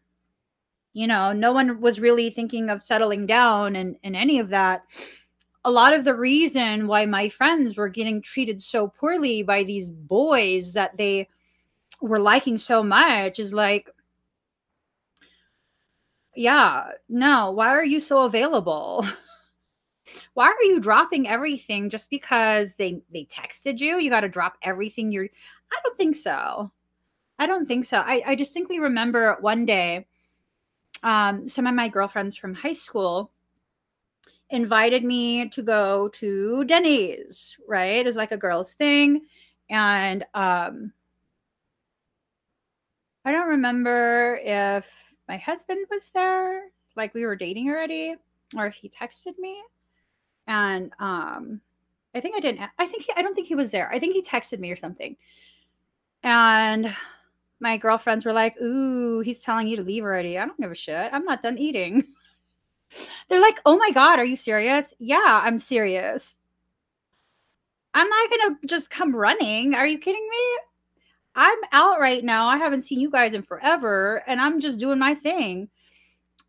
[0.92, 4.82] you know no one was really thinking of settling down and and any of that.
[5.64, 9.90] A lot of the reason why my friends were getting treated so poorly by these
[9.90, 11.28] boys that they
[12.02, 13.90] were liking so much is like
[16.36, 19.04] yeah no why are you so available?
[20.34, 23.98] Why are you dropping everything just because they they texted you?
[23.98, 25.24] You got to drop everything you're
[25.72, 26.70] i don't think so
[27.38, 27.98] I don't think so.
[27.98, 30.06] I, I distinctly remember one day,
[31.02, 33.30] um, some of my girlfriends from high school
[34.50, 38.06] invited me to go to Denny's, right?
[38.06, 39.22] It's like a girl's thing.
[39.68, 40.92] And um,
[43.24, 44.86] I don't remember if
[45.28, 48.14] my husband was there, like we were dating already,
[48.56, 49.60] or if he texted me.
[50.46, 51.60] And um,
[52.14, 53.90] I think I didn't, I think he, I don't think he was there.
[53.92, 55.16] I think he texted me or something.
[56.22, 56.94] And
[57.60, 60.38] my girlfriends were like, Ooh, he's telling you to leave already.
[60.38, 61.10] I don't give a shit.
[61.12, 62.04] I'm not done eating.
[63.28, 64.92] They're like, Oh my God, are you serious?
[64.98, 66.36] Yeah, I'm serious.
[67.94, 69.74] I'm not going to just come running.
[69.74, 70.58] Are you kidding me?
[71.34, 72.46] I'm out right now.
[72.46, 75.68] I haven't seen you guys in forever, and I'm just doing my thing.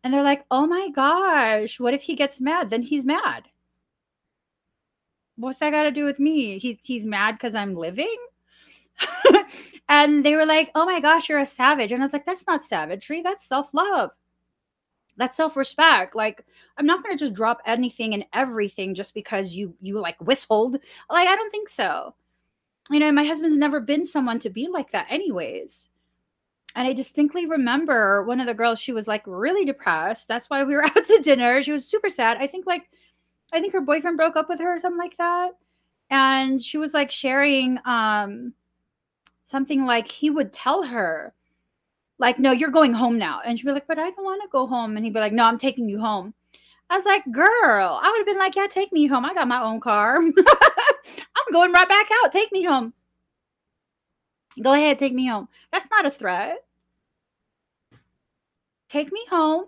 [0.04, 2.70] And they're like, Oh my gosh, what if he gets mad?
[2.70, 3.44] Then he's mad.
[5.36, 6.58] What's that got to do with me?
[6.58, 8.16] He, he's mad because I'm living?
[9.88, 11.92] and they were like, oh my gosh, you're a savage.
[11.92, 14.10] And I was like, that's not savagery, that's self love.
[15.16, 16.14] That's self respect.
[16.14, 16.44] Like,
[16.76, 20.78] I'm not going to just drop anything and everything just because you, you like whistled.
[21.10, 22.14] Like, I don't think so.
[22.90, 25.90] You know, my husband's never been someone to be like that, anyways.
[26.74, 30.28] And I distinctly remember one of the girls, she was like really depressed.
[30.28, 31.60] That's why we were out to dinner.
[31.60, 32.38] She was super sad.
[32.38, 32.88] I think like,
[33.52, 35.50] I think her boyfriend broke up with her or something like that.
[36.10, 38.54] And she was like sharing, um,
[39.48, 41.32] something like he would tell her,
[42.18, 43.40] like, no, you're going home now.
[43.46, 44.94] And she'd be like, but I don't want to go home.
[44.94, 46.34] And he'd be like, no, I'm taking you home.
[46.90, 49.24] I was like, girl, I would have been like, yeah, take me home.
[49.24, 50.18] I got my own car.
[50.18, 52.30] I'm going right back out.
[52.30, 52.92] Take me home.
[54.62, 55.48] Go ahead, take me home.
[55.72, 56.58] That's not a threat.
[58.90, 59.66] Take me home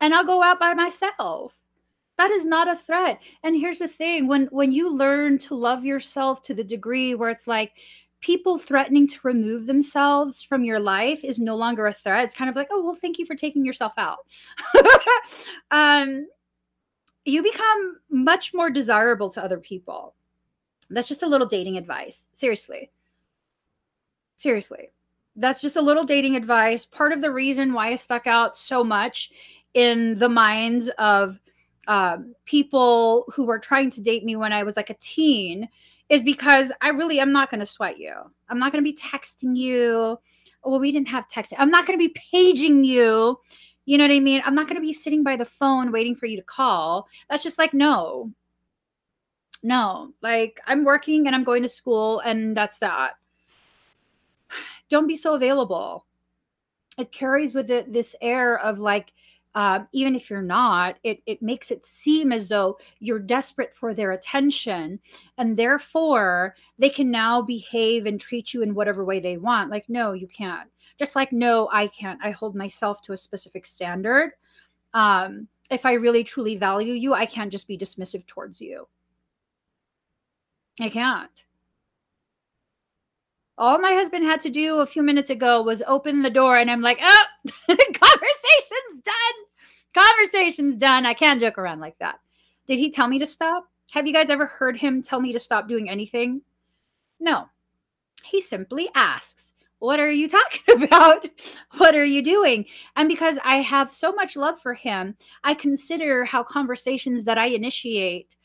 [0.00, 1.54] and I'll go out by myself.
[2.18, 3.20] That is not a threat.
[3.42, 7.30] And here's the thing when when you learn to love yourself to the degree where
[7.30, 7.72] it's like
[8.22, 12.24] people threatening to remove themselves from your life is no longer a threat.
[12.24, 14.18] It's kind of like, oh, well, thank you for taking yourself out.
[15.70, 16.26] um,
[17.24, 20.14] you become much more desirable to other people.
[20.88, 22.26] That's just a little dating advice.
[22.32, 22.90] Seriously.
[24.38, 24.92] Seriously.
[25.34, 26.84] That's just a little dating advice.
[26.84, 29.32] Part of the reason why I stuck out so much
[29.74, 31.40] in the minds of
[31.88, 35.68] um, people who were trying to date me when I was like a teen
[36.08, 38.14] is because I really am not going to sweat you.
[38.48, 40.18] I'm not going to be texting you.
[40.64, 41.54] Oh, well, we didn't have texting.
[41.58, 43.38] I'm not going to be paging you.
[43.84, 44.42] You know what I mean?
[44.44, 47.08] I'm not going to be sitting by the phone waiting for you to call.
[47.28, 48.32] That's just like, no.
[49.62, 53.12] No, like I'm working and I'm going to school and that's that.
[54.88, 56.06] Don't be so available.
[56.98, 59.12] It carries with it this air of like,
[59.54, 63.92] um, even if you're not, it, it makes it seem as though you're desperate for
[63.92, 64.98] their attention.
[65.36, 69.70] And therefore, they can now behave and treat you in whatever way they want.
[69.70, 70.70] Like, no, you can't.
[70.98, 72.18] Just like, no, I can't.
[72.22, 74.32] I hold myself to a specific standard.
[74.94, 78.88] Um, if I really truly value you, I can't just be dismissive towards you.
[80.80, 81.30] I can't.
[83.58, 86.70] All my husband had to do a few minutes ago was open the door, and
[86.70, 87.24] I'm like, oh,
[87.68, 88.71] conversation's
[89.04, 89.14] done.
[89.94, 91.06] Conversation's done.
[91.06, 92.20] I can't joke around like that.
[92.66, 93.68] Did he tell me to stop?
[93.92, 96.42] Have you guys ever heard him tell me to stop doing anything?
[97.20, 97.48] No.
[98.24, 101.28] He simply asks, What are you talking about?
[101.76, 102.66] what are you doing?
[102.96, 107.46] And because I have so much love for him, I consider how conversations that I
[107.46, 108.36] initiate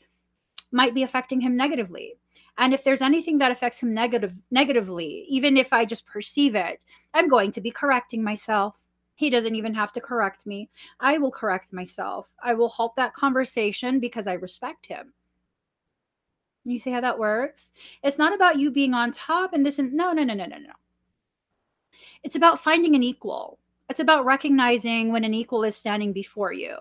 [0.70, 2.16] might be affecting him negatively.
[2.58, 6.84] And if there's anything that affects him negative negatively, even if I just perceive it,
[7.14, 8.76] I'm going to be correcting myself.
[9.18, 10.70] He doesn't even have to correct me.
[11.00, 12.30] I will correct myself.
[12.40, 15.12] I will halt that conversation because I respect him.
[16.64, 17.72] You see how that works?
[18.04, 20.58] It's not about you being on top and this and no, no, no, no, no,
[20.58, 20.72] no.
[22.22, 23.58] It's about finding an equal.
[23.88, 26.78] It's about recognizing when an equal is standing before you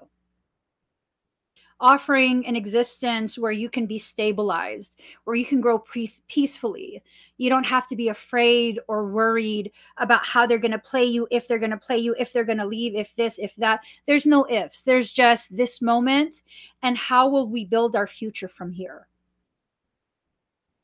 [1.80, 5.80] offering an existence where you can be stabilized, where you can grow
[6.28, 7.03] peacefully.
[7.38, 11.28] You don't have to be afraid or worried about how they're going to play you,
[11.30, 13.82] if they're going to play you, if they're going to leave, if this, if that.
[14.07, 14.82] There's no ifs.
[14.82, 16.43] There's just this moment
[16.82, 19.07] and how will we build our future from here?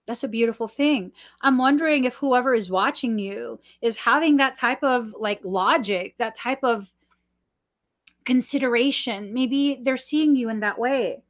[0.05, 1.13] That's a beautiful thing.
[1.41, 6.35] I'm wondering if whoever is watching you is having that type of like logic, that
[6.35, 6.91] type of
[8.25, 9.33] consideration.
[9.33, 11.23] Maybe they're seeing you in that way.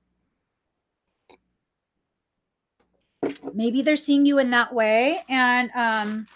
[3.54, 5.24] Maybe they're seeing you in that way.
[5.30, 6.28] And um,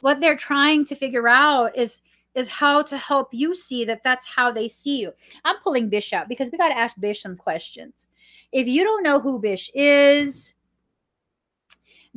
[0.00, 2.00] what they're trying to figure out is
[2.34, 5.12] is how to help you see that that's how they see you.
[5.44, 8.08] I'm pulling Bish out because we got to ask Bish some questions.
[8.50, 10.52] If you don't know who Bish is,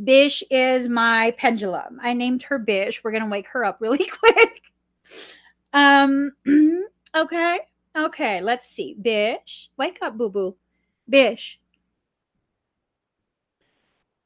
[0.03, 1.99] Bish is my pendulum.
[2.01, 3.03] I named her Bish.
[3.03, 4.61] We're going to wake her up really quick.
[5.73, 6.31] Um,
[7.15, 7.59] okay.
[7.97, 8.95] Okay, let's see.
[9.01, 10.55] Bish, wake up, boo boo.
[11.09, 11.59] Bish.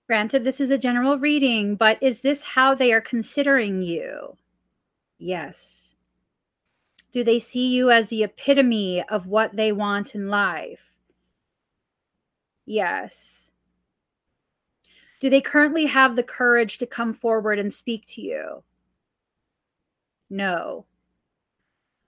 [0.08, 4.36] Granted, this is a general reading, but is this how they are considering you?
[5.18, 5.96] Yes.
[7.14, 10.92] Do they see you as the epitome of what they want in life?
[12.66, 13.52] Yes.
[15.22, 18.64] Do they currently have the courage to come forward and speak to you?
[20.30, 20.86] No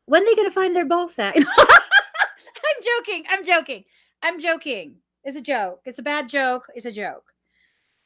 [0.05, 1.35] when are they going to find their ball sack?
[1.37, 3.23] I'm joking.
[3.29, 3.83] I'm joking.
[4.21, 4.95] I'm joking.
[5.23, 5.81] It's a joke.
[5.85, 6.67] It's a bad joke.
[6.75, 7.33] It's a joke.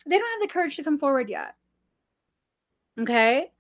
[0.06, 1.56] They don't have the courage to come forward yet.
[3.00, 3.52] Okay?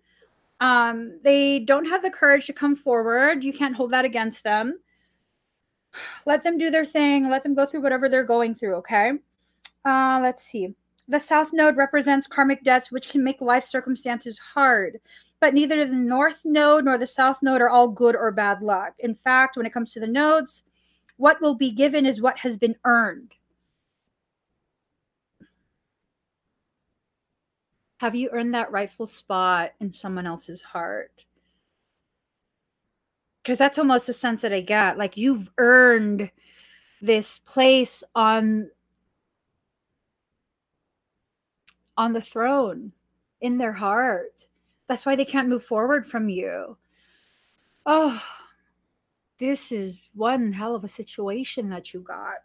[0.59, 3.43] Um, they don't have the courage to come forward.
[3.43, 4.79] You can't hold that against them.
[6.25, 7.29] Let them do their thing.
[7.29, 9.13] Let them go through whatever they're going through, okay?
[9.85, 10.75] Uh, let's see.
[11.07, 14.99] The South Node represents karmic debts, which can make life circumstances hard
[15.39, 18.93] but neither the north node nor the south node are all good or bad luck.
[18.99, 20.63] In fact, when it comes to the nodes,
[21.17, 23.33] what will be given is what has been earned.
[27.97, 31.25] Have you earned that rightful spot in someone else's heart?
[33.41, 34.97] Because that's almost the sense that I get.
[34.97, 36.31] Like you've earned
[37.01, 38.69] this place on
[41.95, 42.91] on the throne
[43.41, 44.47] in their heart
[44.87, 46.77] that's why they can't move forward from you.
[47.85, 48.21] Oh,
[49.39, 52.37] this is one hell of a situation that you got.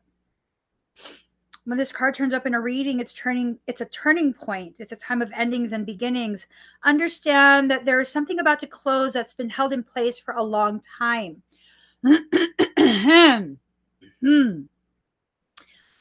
[1.65, 4.75] When this card turns up in a reading, it's turning it's a turning point.
[4.79, 6.49] It's a time of endings and beginnings.
[6.83, 10.43] Understand that there is something about to close that's been held in place for a
[10.43, 11.43] long time.
[12.05, 13.53] hmm.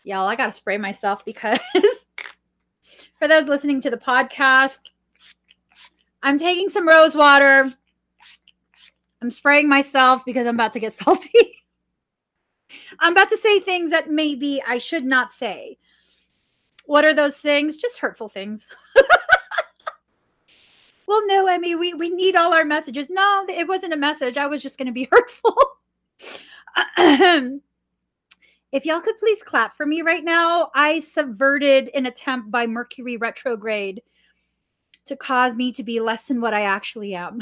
[0.03, 1.59] Y'all, I gotta spray myself because
[3.19, 4.79] for those listening to the podcast,
[6.23, 7.71] I'm taking some rose water.
[9.21, 11.57] I'm spraying myself because I'm about to get salty.
[12.99, 15.77] I'm about to say things that maybe I should not say.
[16.85, 17.77] What are those things?
[17.77, 18.71] Just hurtful things.
[21.07, 23.09] well, no, Emmie, we, we need all our messages.
[23.09, 24.37] No, it wasn't a message.
[24.37, 25.55] I was just going to be hurtful.
[28.71, 33.17] If y'all could please clap for me right now, I subverted an attempt by Mercury
[33.17, 34.01] retrograde
[35.05, 37.39] to cause me to be less than what I actually am.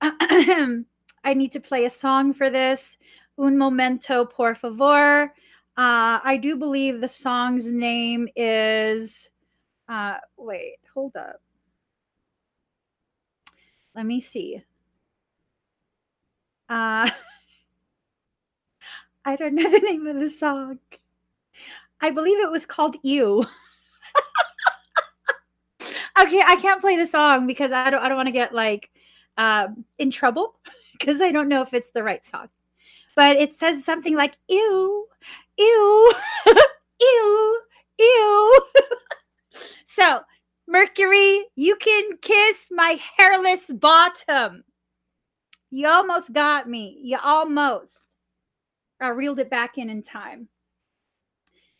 [1.24, 2.98] I need to play a song for this.
[3.38, 5.32] Un momento, por favor.
[5.76, 9.30] Uh, I do believe the song's name is.
[9.88, 11.40] Uh, wait, hold up.
[13.94, 14.62] Let me see.
[16.68, 17.10] Uh,
[19.24, 20.78] I don't know the name of the song.
[22.00, 23.44] I believe it was called "You."
[26.20, 28.02] okay, I can't play the song because I don't.
[28.02, 28.90] I don't want to get like
[29.36, 30.58] um, in trouble
[30.98, 32.48] because I don't know if it's the right song.
[33.16, 35.06] But it says something like "ew,
[35.58, 36.12] ew,
[37.00, 37.60] ew,
[37.98, 38.60] ew."
[39.86, 40.20] so,
[40.66, 44.64] Mercury, you can kiss my hairless bottom.
[45.70, 46.98] You almost got me.
[47.02, 48.04] You almost.
[49.00, 50.48] I reeled it back in in time.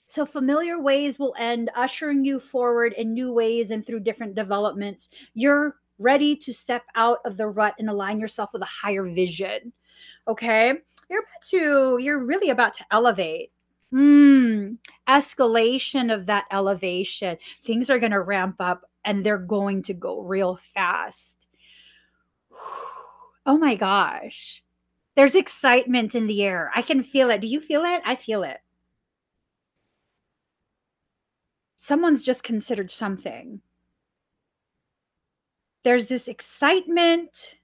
[0.07, 5.09] So, familiar ways will end, ushering you forward in new ways and through different developments.
[5.33, 9.73] You're ready to step out of the rut and align yourself with a higher vision.
[10.29, 10.73] Okay.
[11.09, 13.53] You're about to, you're really about to elevate.
[13.91, 14.75] Hmm.
[15.09, 17.37] Escalation of that elevation.
[17.63, 21.47] Things are going to ramp up and they're going to go real fast.
[23.47, 24.63] Oh my gosh.
[25.17, 26.73] There's excitement in the air.
[26.75, 27.43] I can feel it.
[27.43, 28.01] Do you feel it?
[28.03, 28.57] I feel it.
[31.85, 33.61] Someone's just considered something.
[35.83, 37.57] There's this excitement.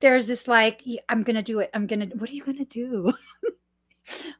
[0.00, 1.68] There's this like i'm gonna do it.
[1.74, 3.12] I'm gonna what are you gonna do?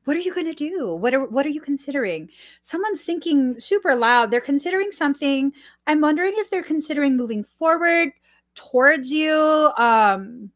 [0.05, 0.95] What are you gonna do?
[0.95, 2.31] What are what are you considering?
[2.63, 4.31] Someone's thinking super loud.
[4.31, 5.53] They're considering something.
[5.87, 8.13] I'm wondering if they're considering moving forward
[8.55, 10.51] towards you um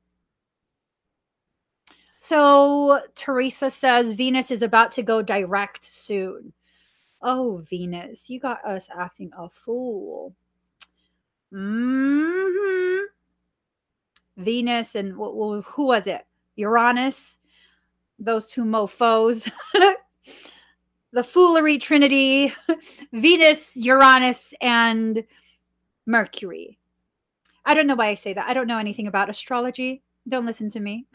[2.19, 6.53] so teresa says venus is about to go direct soon
[7.25, 10.35] oh venus you got us acting a fool
[11.51, 12.75] hmm
[14.37, 16.27] Venus and well, who was it?
[16.57, 17.39] Uranus.
[18.19, 19.51] Those two mofos.
[21.13, 22.53] the foolery trinity,
[23.13, 25.25] Venus, Uranus, and
[26.07, 26.79] Mercury.
[27.65, 28.47] I don't know why I say that.
[28.47, 30.03] I don't know anything about astrology.
[30.29, 31.07] Don't listen to me.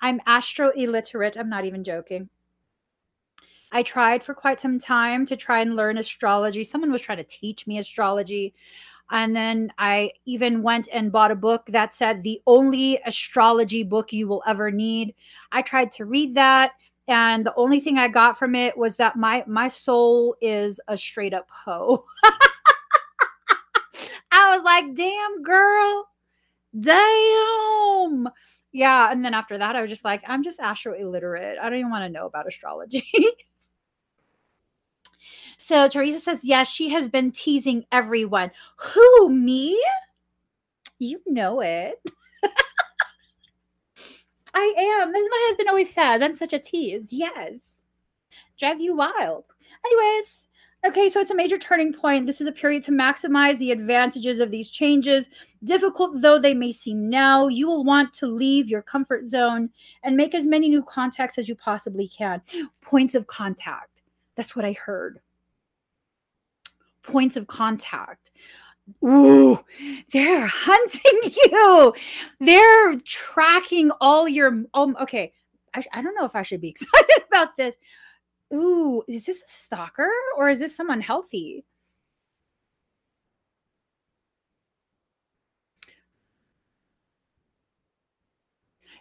[0.00, 1.36] I'm astro illiterate.
[1.38, 2.28] I'm not even joking.
[3.72, 6.64] I tried for quite some time to try and learn astrology.
[6.64, 8.54] Someone was trying to teach me astrology.
[9.10, 14.12] And then I even went and bought a book that said the only astrology book
[14.12, 15.14] you will ever need.
[15.50, 16.72] I tried to read that
[17.08, 20.96] and the only thing I got from it was that my my soul is a
[20.96, 22.04] straight up hoe.
[24.30, 26.06] I was like, "Damn, girl.
[26.78, 28.28] Damn."
[28.72, 31.58] Yeah, and then after that I was just like, "I'm just astro illiterate.
[31.58, 33.04] I don't even want to know about astrology."
[35.68, 38.50] So Teresa says, yes, she has been teasing everyone.
[38.78, 39.78] Who, me?
[40.98, 42.00] You know it.
[44.54, 45.08] I am.
[45.10, 47.08] As my husband always says, I'm such a tease.
[47.10, 47.56] Yes.
[48.58, 49.44] Drive you wild.
[49.84, 50.48] Anyways,
[50.86, 52.24] okay, so it's a major turning point.
[52.24, 55.28] This is a period to maximize the advantages of these changes.
[55.64, 59.68] Difficult though they may seem now, you will want to leave your comfort zone
[60.02, 62.40] and make as many new contacts as you possibly can.
[62.80, 64.00] Points of contact.
[64.34, 65.20] That's what I heard
[67.08, 68.30] points of contact.
[69.04, 69.58] Ooh,
[70.12, 71.94] they're hunting you.
[72.40, 74.64] They're tracking all your.
[74.74, 75.32] Um, okay,
[75.74, 77.76] I, I don't know if I should be excited about this.
[78.54, 81.64] Ooh, is this a stalker or is this someone healthy?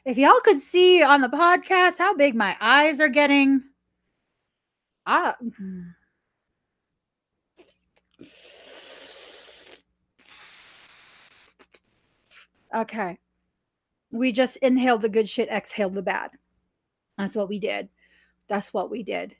[0.06, 3.62] If y'all could see on the podcast how big my eyes are getting,
[5.06, 5.36] ah.
[12.76, 13.18] Okay.
[14.12, 16.32] We just inhaled the good shit, exhaled the bad.
[17.18, 17.90] That's what we did.
[18.48, 19.36] That's what we did.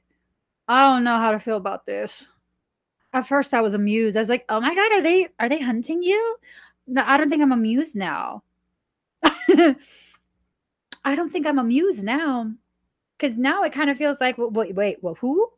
[0.68, 2.28] I don't know how to feel about this.
[3.14, 4.18] At first I was amused.
[4.18, 6.38] I was like, "Oh my god, are they are they hunting you?"
[6.88, 8.44] No, I don't think I'm amused now.
[9.24, 9.76] I
[11.16, 12.52] don't think I'm amused now.
[13.20, 15.52] Cuz now it kind of feels like wait, wait, well, who?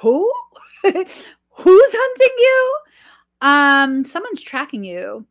[0.00, 0.32] Who?
[0.84, 2.76] Who's hunting you?
[3.40, 5.26] Um, someone's tracking you.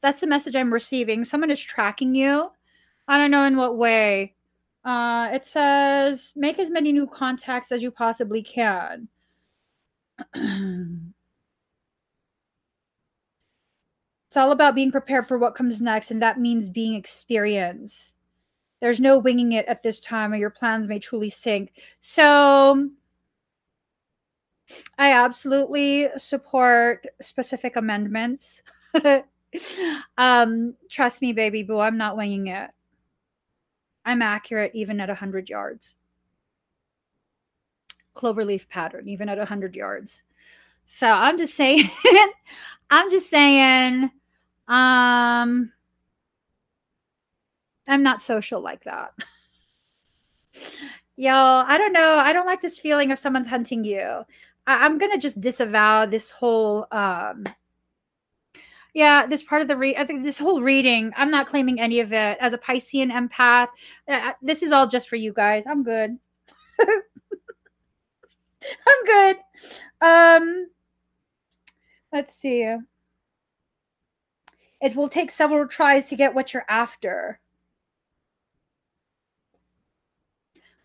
[0.00, 1.24] That's the message I'm receiving.
[1.24, 2.50] Someone is tracking you.
[3.08, 4.34] I don't know in what way.
[4.84, 9.08] Uh, it says make as many new contacts as you possibly can.
[14.28, 18.12] It's all about being prepared for what comes next, and that means being experienced.
[18.80, 21.72] There's no winging it at this time, or your plans may truly sink.
[22.00, 22.90] So,
[24.98, 28.62] I absolutely support specific amendments.
[30.18, 32.70] um, trust me, baby boo, I'm not winging it.
[34.04, 35.94] I'm accurate even at 100 yards.
[38.14, 40.22] Cloverleaf pattern, even at 100 yards.
[40.86, 41.90] So I'm just saying,
[42.90, 44.10] I'm just saying,
[44.66, 45.72] um,
[47.88, 49.12] I'm not social like that.
[51.16, 52.16] Y'all, I don't know.
[52.16, 54.22] I don't like this feeling of someone's hunting you.
[54.66, 57.44] I, am gonna just disavow this whole um
[58.94, 62.00] yeah, this part of the read, I think this whole reading, I'm not claiming any
[62.00, 63.68] of it as a Piscean empath.
[64.08, 65.66] Uh, this is all just for you guys.
[65.66, 66.18] I'm good.
[66.80, 67.02] I'm
[69.06, 69.36] good.
[70.00, 70.68] Um,
[72.12, 72.76] let's see.
[74.80, 77.38] It will take several tries to get what you're after.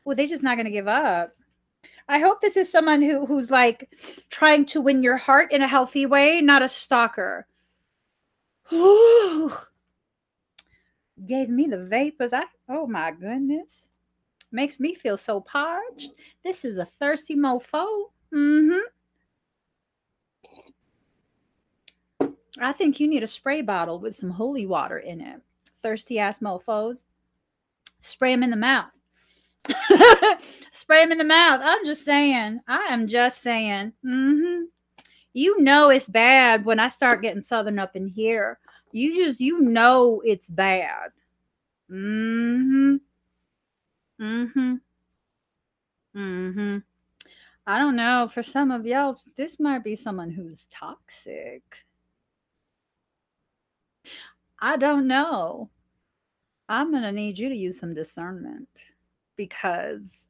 [0.05, 1.35] Well, they're just not going to give up.
[2.07, 3.89] I hope this is someone who who's like
[4.29, 7.47] trying to win your heart in a healthy way, not a stalker.
[8.69, 9.49] Gave
[11.49, 12.33] me the vapors.
[12.33, 13.89] I oh my goodness.
[14.51, 16.11] Makes me feel so parched.
[16.43, 18.11] This is a thirsty mofo.
[18.33, 18.79] Mm-hmm.
[22.59, 25.41] I think you need a spray bottle with some holy water in it.
[25.81, 27.05] Thirsty ass mofos.
[28.01, 28.91] Spray them in the mouth.
[30.71, 31.61] Spray them in the mouth.
[31.63, 32.59] I'm just saying.
[32.67, 33.93] I am just saying.
[34.05, 34.63] Mm-hmm.
[35.33, 38.59] You know it's bad when I start getting southern up in here.
[38.91, 41.09] You just you know it's bad.
[41.89, 42.95] Mm-hmm.
[44.21, 44.75] Mm-hmm.
[46.15, 46.77] Mm-hmm.
[47.65, 48.27] I don't know.
[48.31, 51.63] For some of y'all, this might be someone who's toxic.
[54.59, 55.69] I don't know.
[56.69, 58.69] I'm going to need you to use some discernment
[59.35, 60.27] because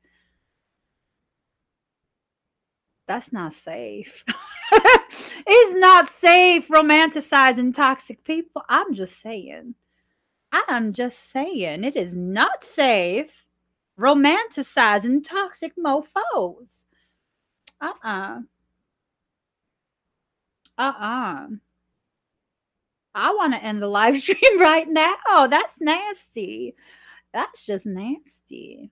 [3.08, 4.24] that's not safe.
[4.72, 8.64] it's not safe romanticizing toxic people.
[8.70, 9.76] I'm just saying.
[10.52, 13.48] I'm just saying it is not safe
[14.00, 16.86] romanticizing toxic mofos.
[17.82, 18.40] Uh-uh.
[20.78, 21.48] Uh-uh.
[23.16, 25.48] I want to end the live stream right now.
[25.48, 26.76] That's nasty.
[27.34, 28.92] That's just nasty.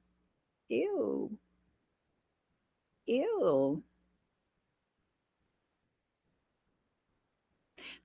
[0.70, 1.38] Ew.
[3.06, 3.84] Ew.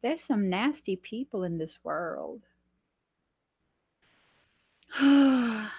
[0.02, 2.42] There's some nasty people in this world.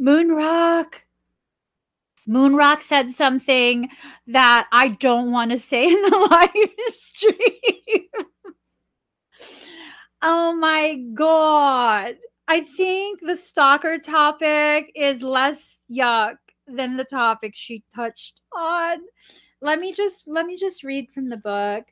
[0.00, 0.94] Moonrock.
[2.28, 3.90] Moonrock said something
[4.26, 8.29] that I don't want to say in the live stream.
[10.22, 12.16] Oh my God.
[12.48, 18.98] I think the stalker topic is less yuck than the topic she touched on.
[19.60, 21.84] Let me just let me just read from the book.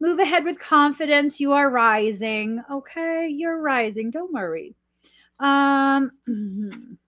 [0.00, 1.40] Move ahead with confidence.
[1.40, 2.60] You are rising.
[2.70, 4.10] Okay, you're rising.
[4.10, 4.74] Don't worry.
[5.38, 6.10] Um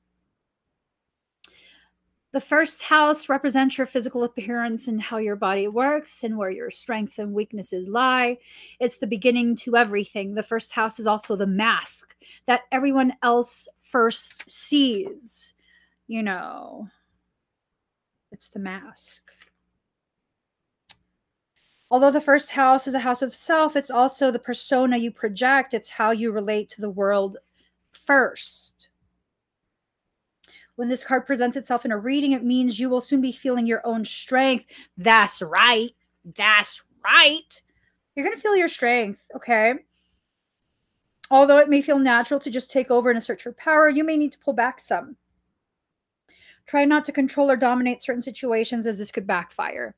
[2.35, 6.69] The first house represents your physical appearance and how your body works and where your
[6.69, 8.39] strengths and weaknesses lie.
[8.81, 10.35] It's the beginning to everything.
[10.35, 12.17] The first house is also the mask
[12.47, 15.55] that everyone else first sees.
[16.09, 16.89] You know,
[18.33, 19.23] it's the mask.
[21.89, 25.73] Although the first house is a house of self, it's also the persona you project,
[25.73, 27.37] it's how you relate to the world
[27.93, 28.89] first.
[30.77, 33.67] When this card presents itself in a reading, it means you will soon be feeling
[33.67, 34.67] your own strength.
[34.97, 35.91] That's right.
[36.25, 37.63] That's right.
[38.15, 39.75] You're going to feel your strength, okay?
[41.31, 44.17] Although it may feel natural to just take over and assert your power, you may
[44.17, 45.17] need to pull back some.
[46.67, 49.95] Try not to control or dominate certain situations as this could backfire.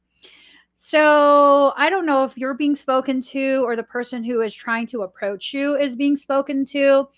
[0.79, 4.87] So, I don't know if you're being spoken to or the person who is trying
[4.89, 7.09] to approach you is being spoken to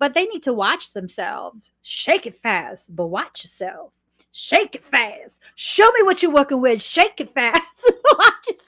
[0.00, 1.70] but they need to watch themselves.
[1.82, 3.92] Shake it fast, but watch yourself.
[4.32, 5.42] Shake it fast.
[5.54, 6.82] Show me what you're working with.
[6.82, 7.92] Shake it fast.
[8.18, 8.64] watch yourself.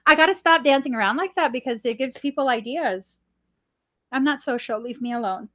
[0.06, 3.18] I got to stop dancing around like that because it gives people ideas.
[4.12, 4.78] I'm not social.
[4.80, 5.48] Leave me alone.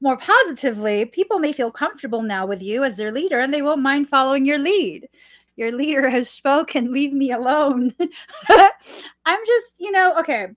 [0.00, 3.82] More positively, people may feel comfortable now with you as their leader and they won't
[3.82, 5.08] mind following your lead.
[5.56, 6.92] Your leader has spoken.
[6.92, 7.92] Leave me alone.
[8.48, 10.48] I'm just, you know, okay.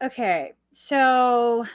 [0.00, 1.66] Okay, so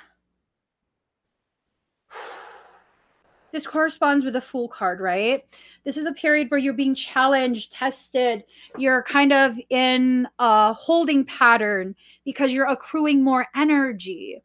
[3.51, 5.43] this corresponds with the Fool card, right?
[5.83, 8.45] This is a period where you're being challenged, tested.
[8.77, 14.41] You're kind of in a holding pattern because you're accruing more energy.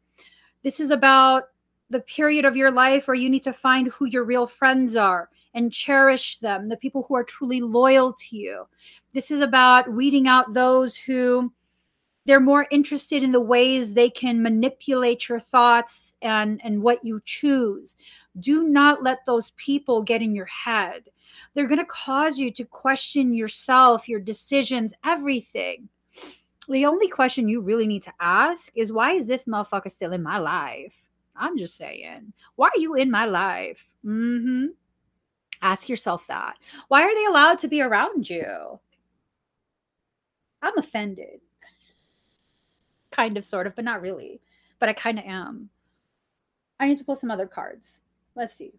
[0.64, 1.45] This is about
[1.89, 5.29] the period of your life where you need to find who your real friends are
[5.55, 8.66] and cherish them, the people who are truly loyal to you.
[9.14, 11.53] This is about weeding out those who
[12.29, 17.22] they're more interested in the ways they can manipulate your thoughts and and what you
[17.24, 17.97] choose.
[18.39, 21.05] Do not let those people get in your head.
[21.55, 25.89] They're going to cause you to question yourself your decisions everything.
[26.68, 30.22] The only question you really need to ask is why is this motherfucker still in
[30.22, 31.09] my life?
[31.35, 32.35] I'm just saying.
[32.57, 33.87] Why are you in my life?
[34.05, 34.66] Mm-hmm.
[35.62, 36.59] Ask yourself that.
[36.89, 38.79] Why are they allowed to be around you?
[40.61, 41.41] I'm offended
[43.19, 44.41] kind of, sort of, but not really.
[44.79, 45.71] But I kind of am.
[46.79, 48.03] I need to pull some other cards.
[48.37, 48.75] Let's see.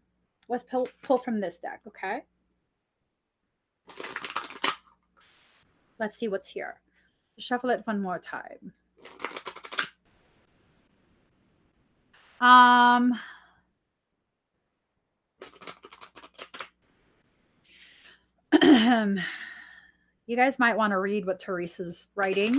[0.48, 2.22] Let's pull, pull from this deck, okay?
[6.00, 6.80] Let's see what's here.
[7.38, 8.72] Shuffle it one more time.
[12.40, 13.20] Um,
[20.28, 22.56] you guys might want to read what Teresa's writing.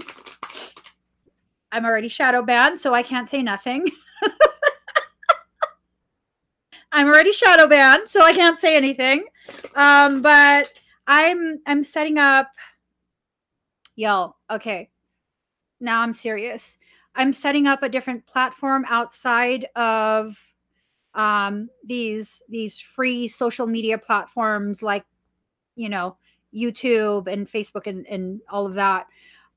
[1.72, 3.86] I'm already shadow banned, so I can't say nothing.
[6.92, 9.24] I'm already shadow banned, so I can't say anything.
[9.74, 10.72] Um, but
[11.06, 12.48] I'm I'm setting up
[14.00, 14.88] yo, okay.
[15.78, 16.78] Now I'm serious.
[17.14, 20.38] I'm setting up a different platform outside of
[21.14, 25.04] um these these free social media platforms like
[25.74, 26.16] you know
[26.54, 29.06] YouTube and Facebook and, and all of that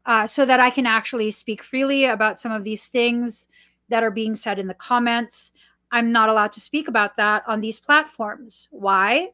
[0.05, 3.47] uh, so that I can actually speak freely about some of these things
[3.89, 5.51] that are being said in the comments.
[5.91, 8.67] I'm not allowed to speak about that on these platforms.
[8.71, 9.29] Why?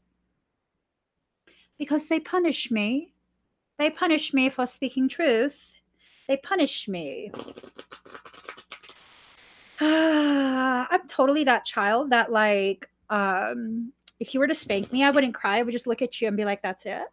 [1.78, 3.14] Because they punish me.
[3.78, 5.74] They punish me for speaking truth.
[6.28, 7.32] They punish me.
[9.80, 15.34] I'm totally that child that, like, um, if you were to spank me, I wouldn't
[15.34, 15.60] cry.
[15.60, 17.04] I would just look at you and be like, that's it.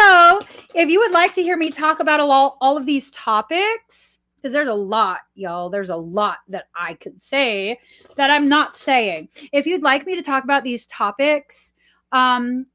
[0.00, 0.40] So,
[0.74, 4.52] if you would like to hear me talk about all, all of these topics, because
[4.52, 7.78] there's a lot, y'all, there's a lot that I could say
[8.16, 9.28] that I'm not saying.
[9.52, 11.74] If you'd like me to talk about these topics,
[12.10, 12.66] um,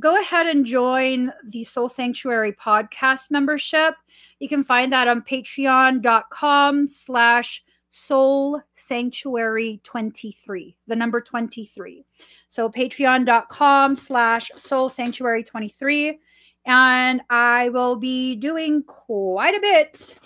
[0.00, 3.94] go ahead and join the Soul Sanctuary podcast membership.
[4.40, 7.62] You can find that on patreon.com slash
[7.96, 12.04] soul sanctuary 23 the number 23
[12.48, 16.18] so patreon.com slash soul sanctuary 23
[16.66, 20.18] and I will be doing quite a bit,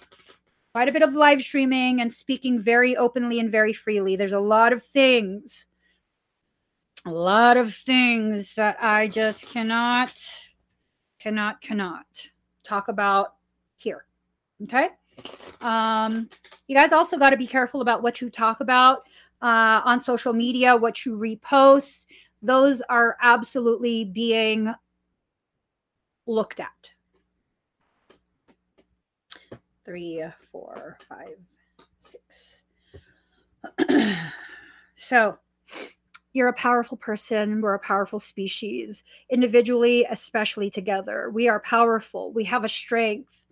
[0.72, 4.16] quite a bit of live streaming and speaking very openly and very freely.
[4.16, 5.66] There's a lot of things,
[7.04, 10.14] a lot of things that I just cannot,
[11.18, 12.06] cannot, cannot
[12.62, 13.34] talk about
[13.76, 14.04] here.
[14.62, 14.88] Okay.
[15.60, 16.28] Um,
[16.68, 19.02] you guys also got to be careful about what you talk about
[19.42, 22.06] uh, on social media, what you repost.
[22.42, 24.72] Those are absolutely being
[26.28, 26.92] looked at.
[29.84, 30.22] Three,
[30.52, 31.36] four, five,
[31.98, 32.62] six.
[34.94, 35.38] so
[36.34, 37.62] you're a powerful person.
[37.62, 41.30] We're a powerful species, individually, especially together.
[41.32, 42.32] We are powerful.
[42.32, 43.44] We have a strength.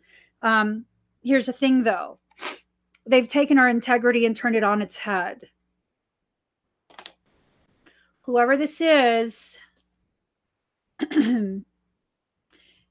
[0.42, 0.84] Um,
[1.24, 2.18] here's the thing, though
[3.08, 5.48] they've taken our integrity and turned it on its head.
[8.22, 9.58] Whoever this is,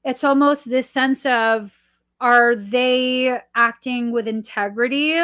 [0.06, 1.74] it's almost this sense of
[2.20, 5.18] are they acting with integrity?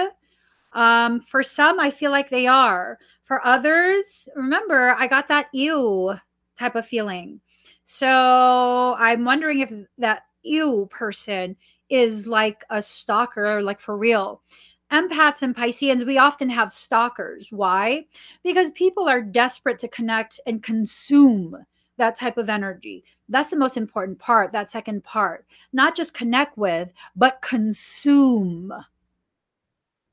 [0.73, 2.99] Um, for some, I feel like they are.
[3.23, 6.15] For others, remember, I got that ew
[6.59, 7.41] type of feeling.
[7.85, 11.57] So I'm wondering if that ew person
[11.89, 14.43] is like a stalker, like for real.
[14.91, 17.49] Empaths and Pisceans, we often have stalkers.
[17.51, 18.07] Why?
[18.43, 21.57] Because people are desperate to connect and consume
[21.99, 23.05] that type of energy.
[23.33, 25.47] That's the most important part, that second part.
[25.73, 28.71] Not just connect with, but consume.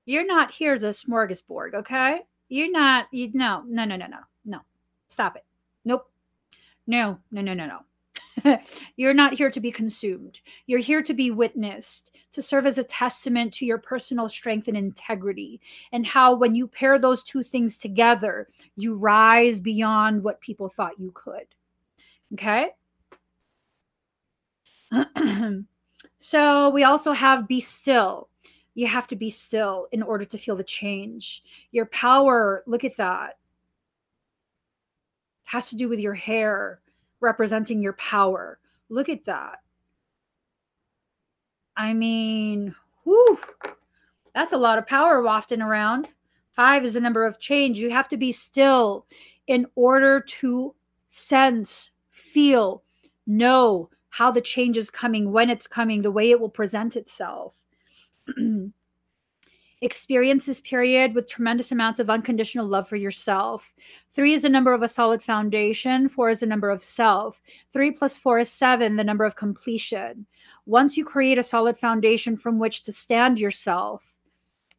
[0.05, 2.21] You're not here as a smorgasbord, okay?
[2.47, 4.59] You're not, you no, no, no, no, no, no.
[5.09, 5.43] Stop it.
[5.83, 6.09] Nope.
[6.87, 7.67] No, no, no, no,
[8.43, 8.59] no.
[8.95, 10.39] You're not here to be consumed.
[10.65, 14.77] You're here to be witnessed, to serve as a testament to your personal strength and
[14.77, 15.59] integrity,
[15.91, 18.47] and how when you pair those two things together,
[18.77, 21.47] you rise beyond what people thought you could.
[22.33, 22.69] Okay.
[26.17, 28.29] so we also have be still.
[28.75, 31.43] You have to be still in order to feel the change.
[31.71, 33.37] Your power, look at that.
[35.43, 36.79] has to do with your hair
[37.19, 38.59] representing your power.
[38.89, 39.59] Look at that.
[41.75, 43.39] I mean, whew,
[44.33, 46.09] that's a lot of power wafting around.
[46.53, 47.79] Five is the number of change.
[47.79, 49.05] You have to be still
[49.47, 50.75] in order to
[51.07, 52.83] sense, feel,
[53.25, 53.89] know
[54.19, 57.55] how the change is coming, when it's coming, the way it will present itself.
[59.81, 63.73] Experience this period with tremendous amounts of unconditional love for yourself.
[64.11, 66.09] Three is the number of a solid foundation.
[66.09, 67.41] Four is the number of self.
[67.71, 70.25] Three plus four is seven, the number of completion.
[70.65, 74.15] Once you create a solid foundation from which to stand yourself,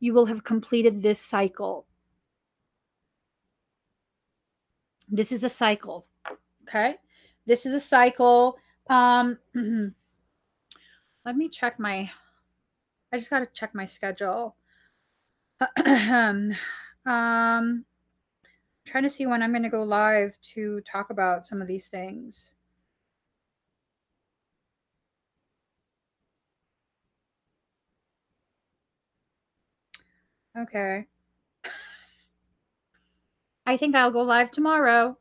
[0.01, 1.87] you will have completed this cycle.
[5.09, 6.07] This is a cycle.
[6.69, 6.97] Okay.
[7.47, 8.59] This is a cycle.
[8.91, 9.39] Um,
[11.25, 12.11] let me check my,
[13.13, 14.57] I just got to check my schedule.
[15.87, 16.57] um,
[18.85, 21.89] trying to see when I'm going to go live to talk about some of these
[21.89, 22.55] things.
[30.59, 31.07] Okay.
[33.67, 35.17] I think I'll go live tomorrow.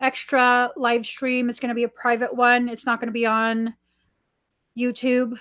[0.00, 1.48] Extra live stream.
[1.48, 2.68] It's going to be a private one.
[2.68, 3.74] It's not going to be on
[4.78, 5.38] YouTube.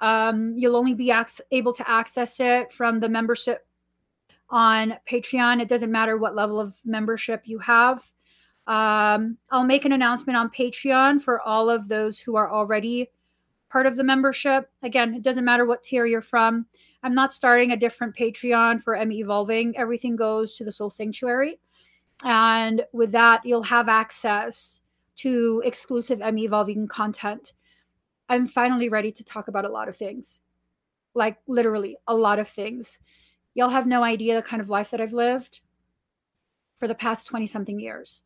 [0.00, 1.12] Um, you'll only be
[1.50, 3.66] able to access it from the membership
[4.50, 5.60] on Patreon.
[5.60, 7.98] It doesn't matter what level of membership you have.
[8.66, 13.08] Um, I'll make an announcement on Patreon for all of those who are already
[13.70, 14.70] part of the membership.
[14.82, 16.66] Again, it doesn't matter what tier you're from.
[17.02, 19.76] I'm not starting a different Patreon for M Evolving.
[19.76, 21.58] Everything goes to the Soul Sanctuary.
[22.24, 24.80] And with that, you'll have access
[25.16, 27.52] to exclusive M Evolving content
[28.28, 30.40] I'm finally ready to talk about a lot of things.
[31.14, 32.98] Like literally a lot of things.
[33.54, 35.60] Y'all have no idea the kind of life that I've lived
[36.78, 38.22] for the past 20 something years.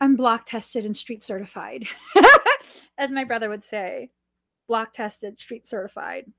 [0.00, 1.86] I'm block tested and street certified,
[2.98, 4.10] as my brother would say.
[4.66, 6.32] Block tested, street certified.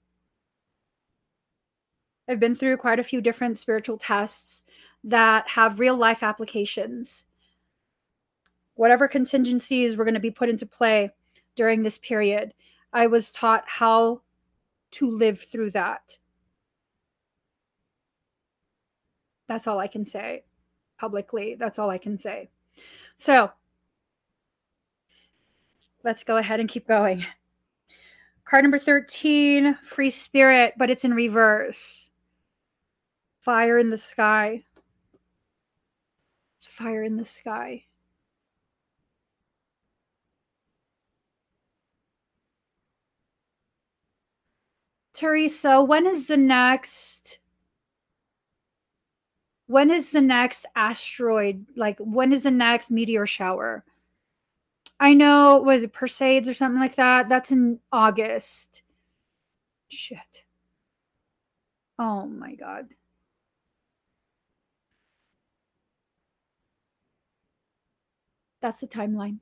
[2.28, 4.64] I've been through quite a few different spiritual tests
[5.04, 7.26] that have real life applications
[8.76, 11.12] whatever contingencies were going to be put into play
[11.56, 12.54] during this period,
[12.92, 14.22] I was taught how
[14.92, 16.18] to live through that.
[19.48, 20.44] That's all I can say
[20.98, 21.56] publicly.
[21.56, 22.50] That's all I can say.
[23.18, 23.52] So
[26.04, 27.26] let's go ahead and keep going.
[28.46, 32.10] Card number 13, free spirit, but it's in reverse.
[33.44, 34.64] Fire in the sky.
[36.62, 37.84] Fire in the sky.
[45.14, 47.40] Teresa, when is the next
[49.68, 53.84] when is the next asteroid like when is the next meteor shower?
[55.02, 57.28] I know was it Perseids or something like that?
[57.28, 58.84] That's in August.
[59.90, 60.46] Shit.
[62.00, 62.88] Oh my god.
[68.64, 69.40] That's the timeline.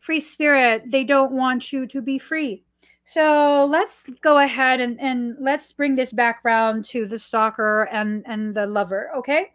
[0.00, 2.62] Free spirit, they don't want you to be free.
[3.04, 8.22] So let's go ahead and, and let's bring this back background to the stalker and,
[8.26, 9.46] and the lover, okay?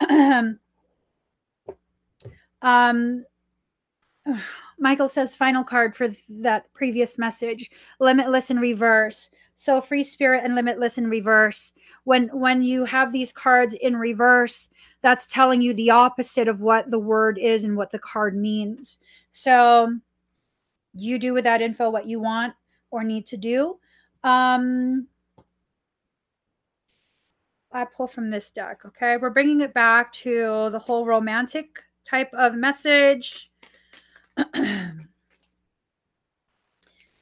[2.62, 3.26] um,
[4.78, 7.70] Michael says final card for that previous message,
[8.00, 9.30] limitless in reverse.
[9.60, 11.72] So free spirit and limitless in reverse.
[12.04, 14.70] When when you have these cards in reverse,
[15.02, 18.98] that's telling you the opposite of what the word is and what the card means.
[19.32, 19.98] So
[20.94, 22.54] you do with that info what you want
[22.92, 23.80] or need to do.
[24.22, 25.08] Um,
[27.72, 29.16] I pull from this deck, okay?
[29.16, 33.50] We're bringing it back to the whole romantic type of message.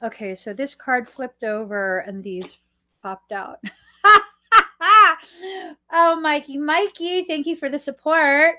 [0.03, 2.57] okay, so this card flipped over and these
[3.01, 3.59] popped out.
[5.91, 8.55] oh, Mikey, Mikey, thank you for the support.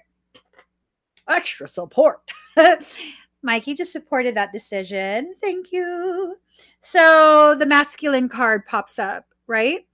[1.28, 2.20] Extra support.
[3.42, 5.34] Mikey just supported that decision.
[5.40, 6.36] Thank you.
[6.80, 9.86] So the masculine card pops up, right?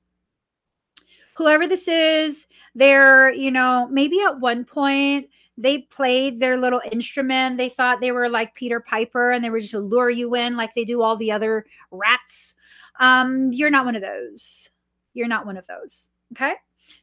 [1.36, 7.56] Whoever this is, they're, you know, maybe at one point they played their little instrument.
[7.56, 10.74] They thought they were like Peter Piper and they were just lure you in like
[10.74, 12.54] they do all the other rats.
[12.98, 14.70] Um, you're not one of those.
[15.12, 16.10] You're not one of those.
[16.32, 16.54] Okay.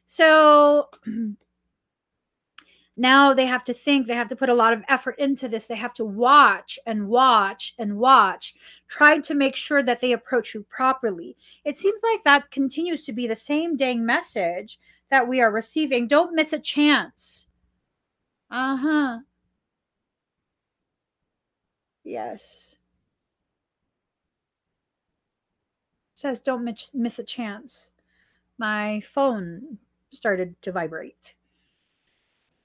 [0.04, 0.90] So
[2.96, 5.66] now they have to think they have to put a lot of effort into this
[5.66, 8.54] they have to watch and watch and watch
[8.86, 11.34] try to make sure that they approach you properly
[11.64, 14.78] it seems like that continues to be the same dang message
[15.12, 16.08] that we are receiving.
[16.08, 17.46] Don't miss a chance.
[18.52, 19.18] Uh huh.
[22.04, 22.76] Yes.
[26.22, 27.90] says don't miss, miss a chance.
[28.56, 29.78] My phone
[30.10, 31.34] started to vibrate.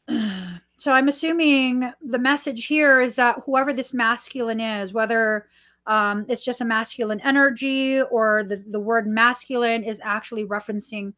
[0.10, 5.48] so I'm assuming the message here is that whoever this masculine is, whether
[5.88, 11.14] um, it's just a masculine energy or the, the word masculine is actually referencing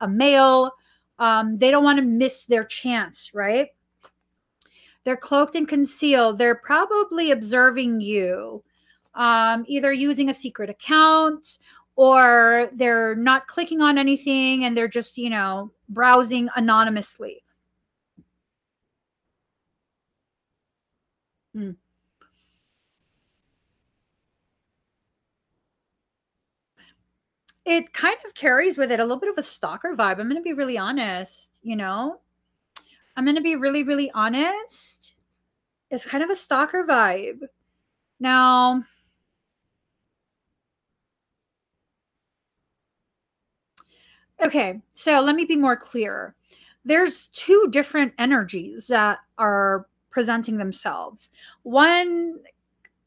[0.00, 0.70] a male,
[1.18, 3.68] um, they don't want to miss their chance, right?
[5.04, 6.38] They're cloaked and concealed.
[6.38, 8.62] They're probably observing you,
[9.14, 11.58] um, either using a secret account
[11.96, 17.42] or they're not clicking on anything and they're just, you know, browsing anonymously.
[21.54, 21.72] Hmm.
[27.64, 30.18] It kind of carries with it a little bit of a stalker vibe.
[30.18, 32.20] I'm going to be really honest, you know?
[33.16, 35.14] I'm going to be really, really honest.
[35.90, 37.40] It's kind of a stalker vibe.
[38.20, 38.84] Now,
[44.44, 46.34] Okay, so let me be more clear.
[46.84, 51.30] There's two different energies that are presenting themselves.
[51.62, 52.40] One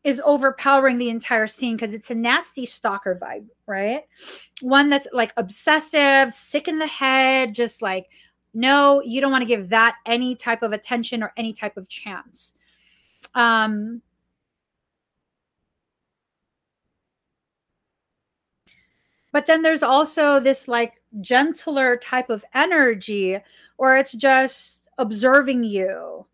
[0.05, 4.03] is overpowering the entire scene because it's a nasty stalker vibe, right?
[4.61, 8.07] One that's like obsessive, sick in the head, just like,
[8.55, 11.89] no, you don't want to give that any type of attention or any type of
[11.89, 12.53] chance.
[13.33, 14.01] Um,
[19.35, 23.37] but then there's also this like gentler type of energy
[23.77, 26.25] or it's just observing you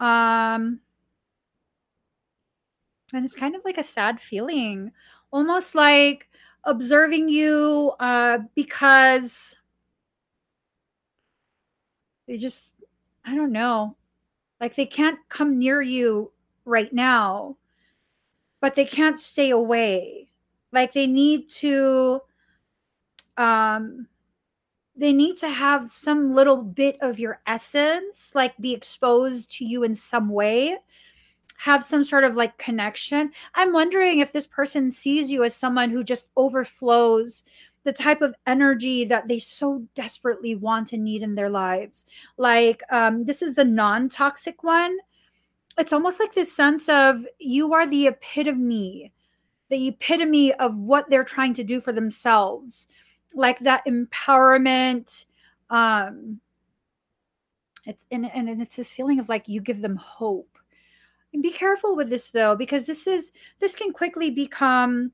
[0.00, 0.80] um
[3.14, 4.90] and it's kind of like a sad feeling
[5.32, 6.28] almost like
[6.64, 9.56] observing you uh because
[12.26, 12.72] they just
[13.24, 13.96] i don't know.
[14.60, 16.32] Like they can't come near you
[16.64, 17.56] right now
[18.60, 20.28] but they can't stay away.
[20.72, 22.20] Like they need to
[23.36, 24.08] um
[24.96, 29.82] they need to have some little bit of your essence like be exposed to you
[29.84, 30.78] in some way
[31.58, 33.32] have some sort of like connection.
[33.54, 37.44] I'm wondering if this person sees you as someone who just overflows
[37.86, 42.04] the type of energy that they so desperately want and need in their lives.
[42.36, 44.98] Like um this is the non-toxic one.
[45.78, 49.12] It's almost like this sense of you are the epitome
[49.68, 52.88] the epitome of what they're trying to do for themselves.
[53.34, 55.24] Like that empowerment
[55.70, 56.40] um
[57.84, 60.58] it's and, and it's this feeling of like you give them hope.
[61.32, 63.30] And be careful with this though because this is
[63.60, 65.12] this can quickly become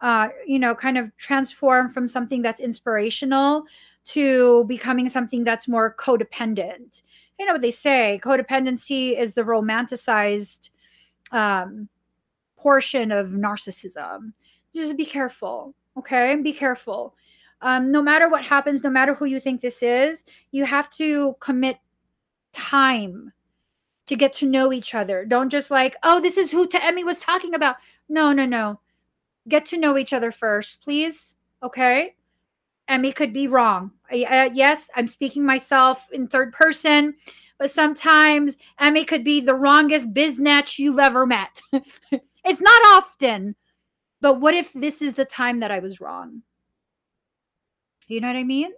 [0.00, 3.64] uh you know kind of transform from something that's inspirational
[4.04, 7.02] to becoming something that's more codependent
[7.38, 10.70] you know what they say codependency is the romanticized
[11.32, 11.88] um
[12.56, 14.32] portion of narcissism
[14.74, 17.14] just be careful okay be careful
[17.60, 21.34] um, no matter what happens, no matter who you think this is, you have to
[21.40, 21.78] commit
[22.52, 23.32] time
[24.06, 25.24] to get to know each other.
[25.24, 27.76] Don't just like, oh, this is who Emmie was talking about.
[28.08, 28.80] No, no, no.
[29.48, 31.34] Get to know each other first, please.
[31.62, 32.14] Okay.
[32.88, 33.92] Emmie could be wrong.
[34.10, 37.14] Uh, yes, I'm speaking myself in third person,
[37.58, 41.60] but sometimes Emmie could be the wrongest biznatch you've ever met.
[41.72, 43.54] it's not often,
[44.20, 46.42] but what if this is the time that I was wrong?
[48.06, 48.70] You know what I mean?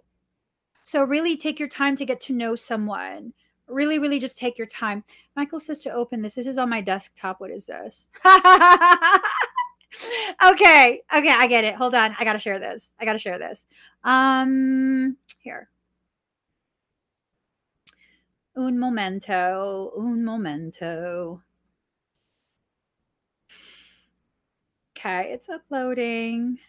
[0.83, 3.33] So really take your time to get to know someone.
[3.67, 5.05] Really, really just take your time.
[5.37, 6.35] Michael says to open this.
[6.35, 7.39] This is on my desktop.
[7.39, 8.09] What is this?
[10.43, 11.01] okay.
[11.15, 11.75] Okay, I get it.
[11.75, 12.15] Hold on.
[12.17, 12.91] I gotta share this.
[12.99, 13.65] I gotta share this.
[14.03, 15.69] Um here.
[18.55, 19.91] Un momento.
[19.97, 21.41] Un momento.
[24.97, 26.59] Okay, it's uploading.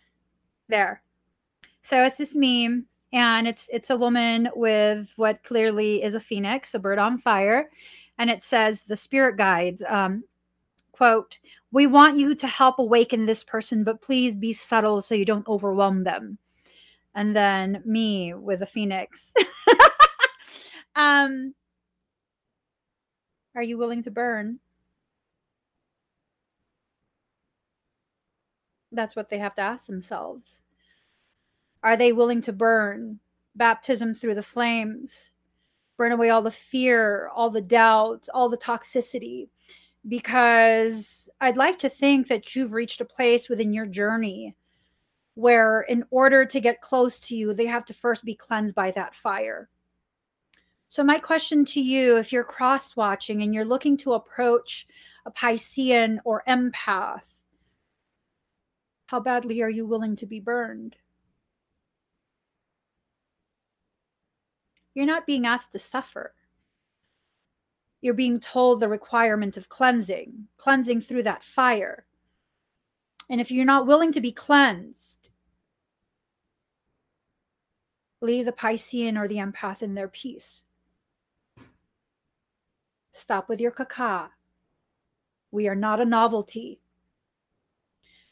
[0.69, 1.03] There.
[1.83, 6.75] So it's this meme, and it's it's a woman with what clearly is a phoenix,
[6.75, 7.71] a bird on fire,
[8.19, 9.83] and it says the spirit guides.
[9.87, 10.25] Um,
[10.93, 11.39] quote
[11.71, 15.49] we want you to help awaken this person but please be subtle so you don't
[15.49, 16.39] overwhelm them
[17.15, 19.33] and then me with a phoenix
[20.97, 21.55] um
[23.55, 24.59] are you willing to burn
[28.93, 30.63] that's what they have to ask themselves
[31.83, 33.19] are they willing to burn
[33.55, 35.33] baptism through the flames?
[35.97, 39.49] Burn away all the fear, all the doubt, all the toxicity.
[40.07, 44.57] Because I'd like to think that you've reached a place within your journey
[45.35, 48.91] where in order to get close to you, they have to first be cleansed by
[48.91, 49.69] that fire.
[50.89, 54.87] So, my question to you if you're cross watching and you're looking to approach
[55.25, 57.29] a Piscean or empath,
[59.07, 60.97] how badly are you willing to be burned?
[64.95, 66.35] You're not being asked to suffer.
[68.03, 72.05] You're being told the requirement of cleansing, cleansing through that fire.
[73.31, 75.31] And if you're not willing to be cleansed,
[78.21, 80.65] leave the Piscean or the empath in their peace.
[83.13, 84.31] Stop with your caca.
[85.53, 86.81] We are not a novelty.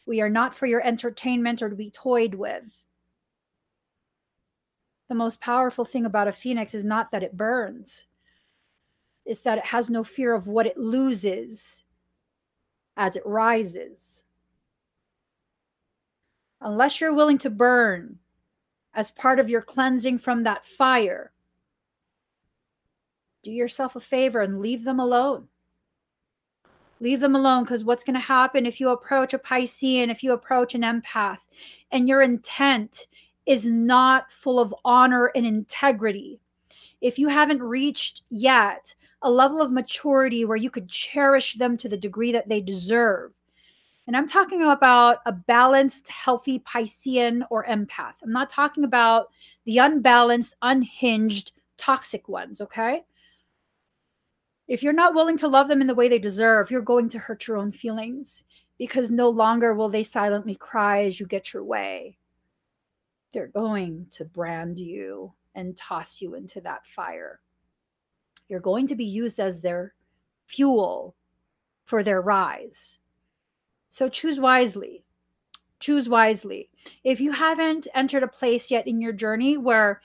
[0.05, 2.85] We are not for your entertainment or to be toyed with.
[5.09, 8.07] The most powerful thing about a phoenix is not that it burns,
[9.31, 11.85] it's that it has no fear of what it loses
[12.97, 14.24] as it rises.
[16.61, 18.18] Unless you're willing to burn
[18.93, 21.31] as part of your cleansing from that fire,
[23.45, 25.47] do yourself a favor and leave them alone.
[26.99, 30.33] Leave them alone because what's going to happen if you approach a Piscean, if you
[30.33, 31.47] approach an empath,
[31.93, 33.07] and your intent
[33.47, 36.41] is not full of honor and integrity,
[37.01, 41.89] if you haven't reached yet a level of maturity where you could cherish them to
[41.89, 43.33] the degree that they deserve,
[44.11, 48.14] and I'm talking about a balanced, healthy Piscean or empath.
[48.25, 49.29] I'm not talking about
[49.66, 53.05] the unbalanced, unhinged, toxic ones, okay?
[54.66, 57.21] If you're not willing to love them in the way they deserve, you're going to
[57.21, 58.43] hurt your own feelings
[58.79, 62.18] because no longer will they silently cry as you get your way.
[63.33, 67.39] They're going to brand you and toss you into that fire.
[68.51, 69.94] You're going to be used as their
[70.46, 71.14] fuel
[71.84, 72.98] for their rise.
[73.90, 75.05] So choose wisely.
[75.78, 76.68] Choose wisely.
[77.05, 80.01] If you haven't entered a place yet in your journey where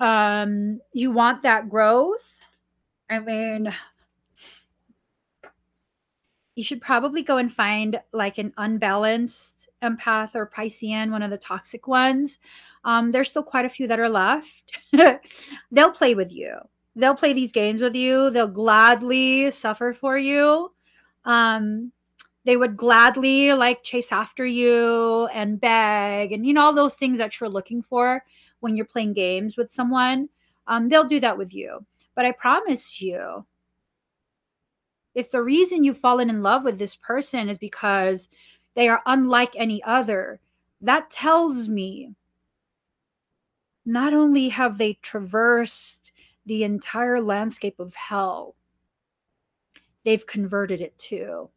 [0.00, 2.38] um, you want that growth,
[3.08, 3.72] I mean,
[6.54, 11.38] you should probably go and find like an unbalanced empath or Piscean, one of the
[11.38, 12.40] toxic ones.
[12.84, 14.72] Um, there's still quite a few that are left.
[15.72, 16.56] They'll play with you.
[16.96, 18.30] They'll play these games with you.
[18.30, 20.72] They'll gladly suffer for you.
[21.24, 21.92] Um,
[22.44, 27.18] they would gladly like chase after you and beg and you know all those things
[27.18, 28.24] that you're looking for
[28.60, 30.28] when you're playing games with someone.
[30.66, 31.84] Um, they'll do that with you.
[32.14, 33.44] But I promise you,
[35.14, 38.28] if the reason you've fallen in love with this person is because
[38.74, 40.40] they are unlike any other,
[40.80, 42.14] that tells me
[43.84, 46.12] not only have they traversed
[46.48, 48.56] the entire landscape of hell,
[50.04, 51.50] they've converted it to.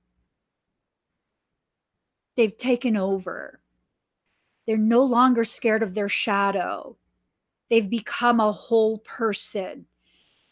[2.35, 3.59] They've taken over.
[4.67, 6.97] They're no longer scared of their shadow.
[7.69, 9.85] They've become a whole person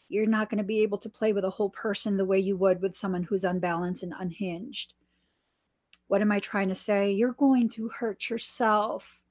[0.10, 2.58] you're not going to be able to play with a whole person the way you
[2.58, 4.96] would with someone who's unbalanced and unhinged.
[6.08, 7.12] What am I trying to say?
[7.12, 9.22] You're going to hurt yourself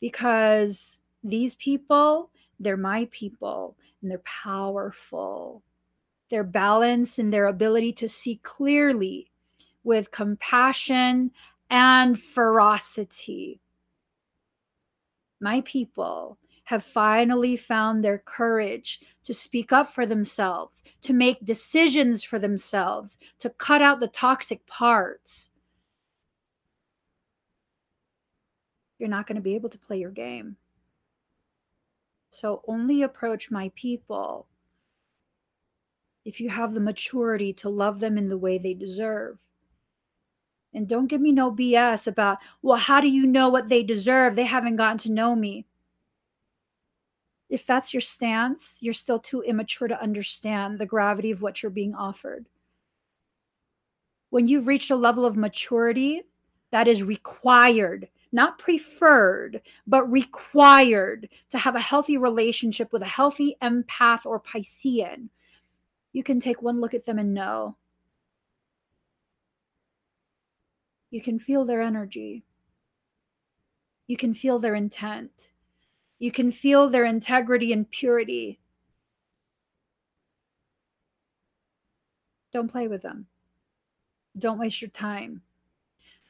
[0.00, 5.62] because these people, they're my people and they're powerful.
[6.30, 9.30] Their balance and their ability to see clearly
[9.84, 11.30] with compassion
[11.70, 13.60] and ferocity.
[15.40, 22.22] My people, have finally found their courage to speak up for themselves, to make decisions
[22.22, 25.50] for themselves, to cut out the toxic parts,
[28.98, 30.56] you're not going to be able to play your game.
[32.32, 34.46] So only approach my people
[36.24, 39.38] if you have the maturity to love them in the way they deserve.
[40.74, 44.34] And don't give me no BS about, well, how do you know what they deserve?
[44.34, 45.66] They haven't gotten to know me
[47.52, 51.68] if that's your stance, you're still too immature to understand the gravity of what you're
[51.68, 52.46] being offered.
[54.30, 56.22] When you've reached a level of maturity
[56.70, 63.56] that is required, not preferred, but required to have a healthy relationship with a healthy
[63.62, 65.28] empath or Piscean,
[66.12, 67.76] you can take one look at them and know.
[71.10, 72.44] You can feel their energy.
[74.06, 75.52] You can feel their intent
[76.22, 78.60] you can feel their integrity and purity.
[82.52, 83.26] Don't play with them.
[84.38, 85.42] Don't waste your time.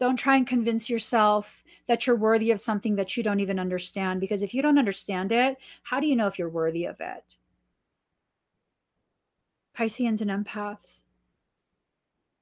[0.03, 4.19] Don't try and convince yourself that you're worthy of something that you don't even understand.
[4.19, 7.37] Because if you don't understand it, how do you know if you're worthy of it?
[9.79, 11.03] Pisceans and empaths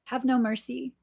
[0.04, 0.94] have no mercy.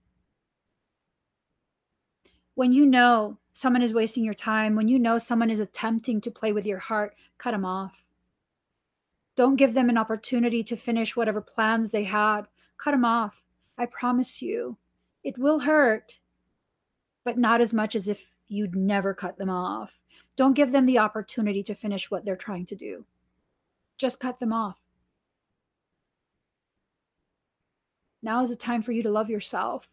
[2.56, 6.32] When you know someone is wasting your time, when you know someone is attempting to
[6.32, 8.04] play with your heart, cut them off.
[9.36, 12.48] Don't give them an opportunity to finish whatever plans they had.
[12.78, 13.44] Cut them off.
[13.78, 14.78] I promise you,
[15.24, 16.18] it will hurt,
[17.28, 20.00] but not as much as if you'd never cut them off.
[20.38, 23.04] Don't give them the opportunity to finish what they're trying to do.
[23.98, 24.78] Just cut them off.
[28.24, 29.90] Now is the time for you to love yourself.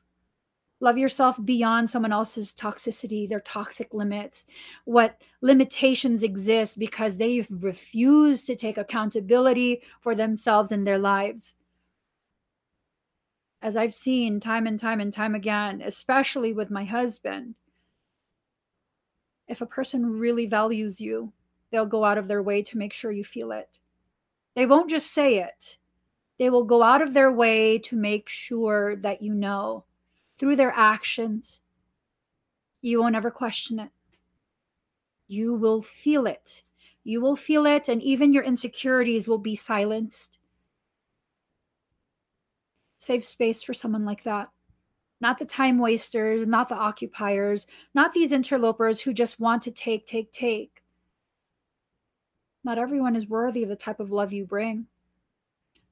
[0.79, 4.45] Love yourself beyond someone else's toxicity, their toxic limits,
[4.85, 11.57] what limitations exist because they've refused to take accountability for themselves and their lives.
[13.65, 17.55] As I've seen time and time and time again, especially with my husband,
[19.49, 21.33] if a person really values you,
[21.71, 23.79] they'll go out of their way to make sure you feel it.
[24.55, 25.79] They won't just say it,
[26.39, 29.85] they will go out of their way to make sure that you know
[30.37, 31.61] through their actions.
[32.83, 33.93] You won't ever question it.
[35.27, 36.65] You will feel it.
[37.03, 40.39] You will feel it, and even your insecurities will be silenced.
[43.05, 44.49] Save space for someone like that.
[45.21, 50.07] Not the time wasters, not the occupiers, not these interlopers who just want to take,
[50.07, 50.83] take, take.
[52.65, 54.87] Not everyone is worthy of the type of love you bring.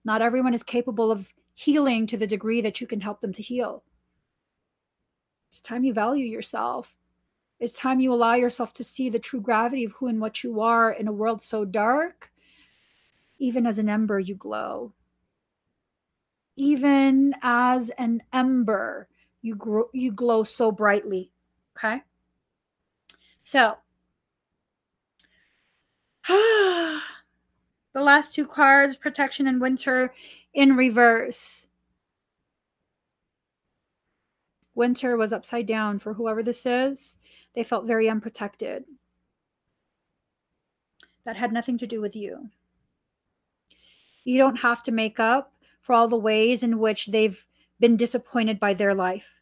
[0.07, 3.43] Not everyone is capable of healing to the degree that you can help them to
[3.43, 3.85] heal.
[5.51, 6.95] It's time you value yourself.
[7.61, 10.63] It's time you allow yourself to see the true gravity of who and what you
[10.63, 12.33] are in a world so dark.
[13.39, 14.95] Even as an ember, you glow.
[16.57, 19.09] Even as an ember,
[19.41, 21.31] you grow, you glow so brightly.
[21.77, 22.03] Okay.
[23.43, 23.77] So,
[26.29, 27.01] the
[27.95, 30.15] last two cards, protection and winter
[30.55, 31.67] in reverse.
[34.75, 37.19] Winter was upside down for whoever this is.
[37.55, 38.85] They felt very unprotected.
[41.25, 42.49] That had nothing to do with you.
[44.25, 45.52] You don't have to make up
[45.83, 47.45] for all the ways in which they've
[47.79, 49.35] been disappointed by their life.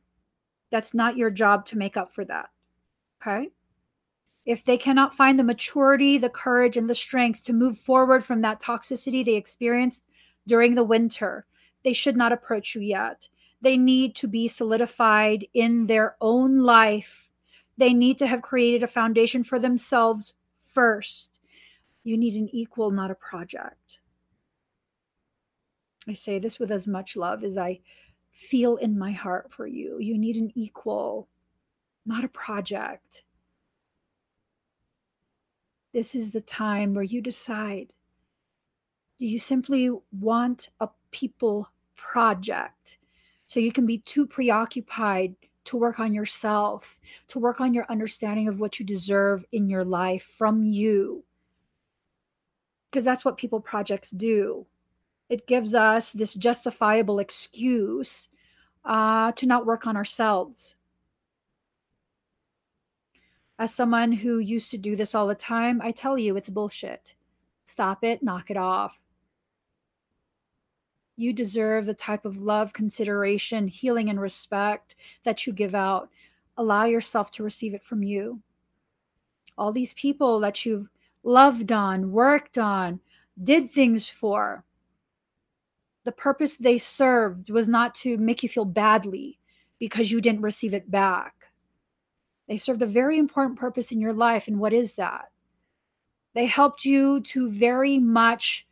[0.70, 2.50] That's not your job to make up for that.
[3.20, 3.50] Okay?
[4.46, 8.40] If they cannot find the maturity, the courage, and the strength to move forward from
[8.40, 10.02] that toxicity they experienced
[10.46, 11.46] during the winter,
[11.84, 13.28] they should not approach you yet.
[13.60, 17.28] They need to be solidified in their own life.
[17.76, 21.38] They need to have created a foundation for themselves first.
[22.02, 24.00] You need an equal, not a project.
[26.08, 27.80] I say this with as much love as I
[28.32, 29.98] feel in my heart for you.
[29.98, 31.28] You need an equal,
[32.06, 33.24] not a project.
[35.92, 37.92] This is the time where you decide
[39.18, 42.96] do you simply want a people project?
[43.48, 46.98] So you can be too preoccupied to work on yourself,
[47.28, 51.22] to work on your understanding of what you deserve in your life from you.
[52.90, 54.66] Because that's what people projects do.
[55.30, 58.28] It gives us this justifiable excuse
[58.84, 60.74] uh, to not work on ourselves.
[63.56, 67.14] As someone who used to do this all the time, I tell you it's bullshit.
[67.64, 68.98] Stop it, knock it off.
[71.16, 76.08] You deserve the type of love, consideration, healing, and respect that you give out.
[76.56, 78.40] Allow yourself to receive it from you.
[79.56, 80.88] All these people that you've
[81.22, 82.98] loved on, worked on,
[83.44, 84.64] did things for,
[86.04, 89.38] the purpose they served was not to make you feel badly
[89.78, 91.50] because you didn't receive it back.
[92.48, 94.48] They served a very important purpose in your life.
[94.48, 95.30] And what is that?
[96.34, 98.66] They helped you to very much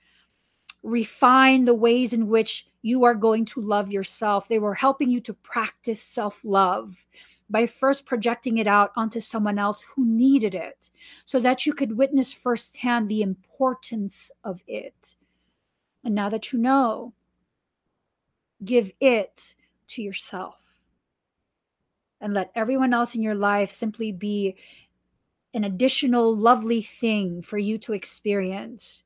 [0.83, 4.49] refine the ways in which you are going to love yourself.
[4.49, 7.05] They were helping you to practice self love
[7.51, 10.91] by first projecting it out onto someone else who needed it
[11.25, 15.17] so that you could witness firsthand the importance of it.
[16.05, 17.13] And now that you know,
[18.65, 19.55] give it
[19.89, 20.57] to yourself
[22.21, 24.57] and let everyone else in your life simply be
[25.55, 29.05] an additional lovely thing for you to experience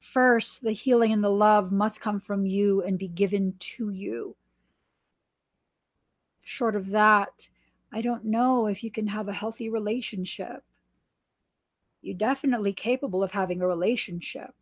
[0.00, 4.34] First, the healing and the love must come from you and be given to you.
[6.42, 7.48] Short of that,
[7.92, 10.64] I don't know if you can have a healthy relationship.
[12.00, 14.54] You're definitely capable of having a relationship.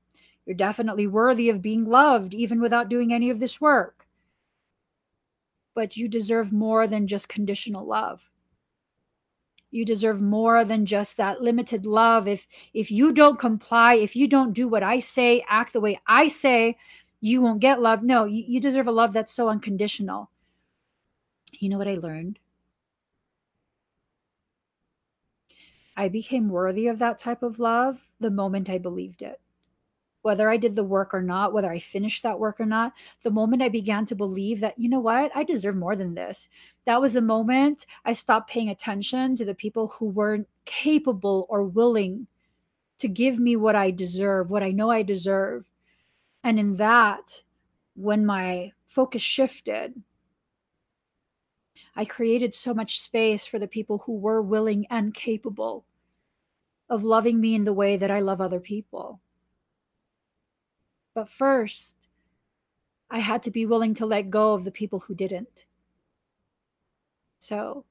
[0.48, 4.06] You're definitely worthy of being loved, even without doing any of this work.
[5.74, 8.30] But you deserve more than just conditional love.
[9.70, 12.26] You deserve more than just that limited love.
[12.26, 16.00] If if you don't comply if you don't do what i say act the way
[16.06, 16.78] i say
[17.20, 18.02] you won't get love.
[18.02, 20.30] No you, you deserve a love that's so unconditional.
[21.52, 22.38] You know what i learned?
[25.94, 29.38] I became worthy of that type of love the moment I believed it.
[30.22, 32.92] Whether I did the work or not, whether I finished that work or not,
[33.22, 36.48] the moment I began to believe that, you know what, I deserve more than this,
[36.86, 41.62] that was the moment I stopped paying attention to the people who weren't capable or
[41.62, 42.26] willing
[42.98, 45.64] to give me what I deserve, what I know I deserve.
[46.42, 47.42] And in that,
[47.94, 50.02] when my focus shifted,
[51.94, 55.84] I created so much space for the people who were willing and capable
[56.90, 59.20] of loving me in the way that I love other people.
[61.18, 61.96] But first,
[63.10, 65.66] I had to be willing to let go of the people who didn't.
[67.40, 67.84] So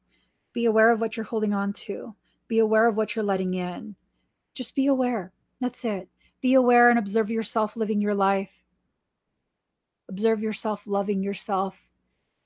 [0.53, 2.15] be aware of what you're holding on to,
[2.47, 3.97] be aware of what you're letting in.
[4.53, 5.33] Just be aware.
[5.59, 6.07] That's it.
[6.39, 8.63] Be aware and observe yourself living your life.
[10.07, 11.85] Observe yourself loving yourself.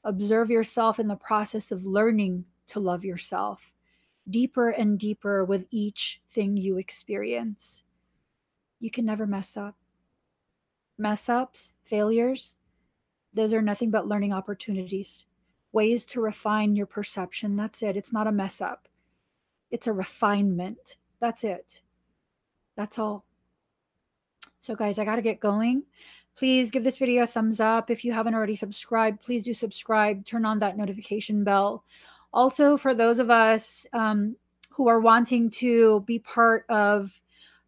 [0.04, 3.72] Observe yourself in the process of learning to love yourself
[4.28, 7.84] deeper and deeper with each thing you experience.
[8.80, 9.76] You can never mess up.
[11.02, 12.56] Mess ups, failures,
[13.34, 15.26] those are nothing but learning opportunities,
[15.72, 17.56] ways to refine your perception.
[17.56, 17.98] That's it.
[17.98, 18.88] It's not a mess up,
[19.72, 20.98] it's a refinement.
[21.20, 21.82] That's it.
[22.76, 23.26] That's all.
[24.60, 25.84] So, guys, I got to get going.
[26.36, 27.92] Please give this video a thumbs up.
[27.92, 30.26] If you haven't already subscribed, please do subscribe.
[30.26, 31.84] Turn on that notification bell.
[32.34, 34.36] Also, for those of us um,
[34.72, 37.21] who are wanting to be part of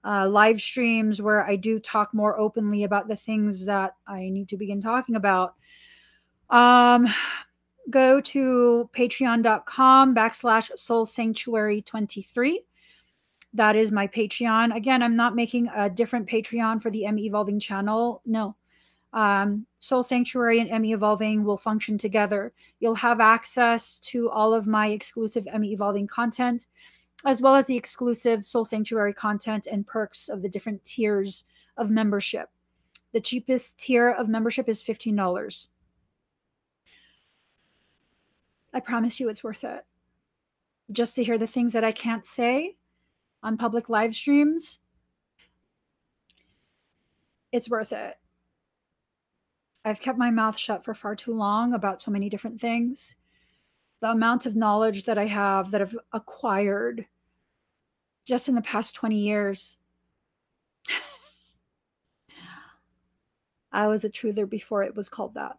[0.05, 4.49] uh, live streams where I do talk more openly about the things that I need
[4.49, 5.55] to begin talking about,
[6.49, 7.07] um,
[7.89, 12.63] go to patreon.com backslash soul sanctuary 23
[13.53, 14.75] that is my patreon.
[14.75, 18.21] Again i'm not making a different patreon for the Emmie Evolving channel.
[18.25, 18.55] No.
[19.13, 22.51] Um, Soul Sanctuary and Emmie Evolving will function together.
[22.79, 26.65] You'll have access to all of my exclusive Emmie Evolving content,
[27.25, 31.45] as well as the exclusive Soul Sanctuary content and perks of the different tiers
[31.77, 32.49] of membership.
[33.13, 35.67] The cheapest tier of membership is $15.
[38.73, 39.85] I promise you it's worth it.
[40.91, 42.75] Just to hear the things that I can't say
[43.41, 44.79] on public live streams,
[47.51, 48.15] it's worth it.
[49.85, 53.15] I've kept my mouth shut for far too long about so many different things.
[54.01, 57.05] The amount of knowledge that I have that I've acquired
[58.25, 59.77] just in the past 20 years.
[63.71, 65.57] I was a truther before it was called that.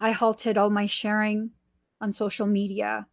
[0.00, 1.50] I halted all my sharing
[2.00, 3.06] on social media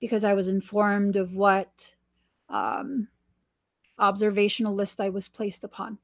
[0.00, 1.94] because I was informed of what
[2.48, 3.08] um,
[3.98, 5.98] observational list I was placed upon.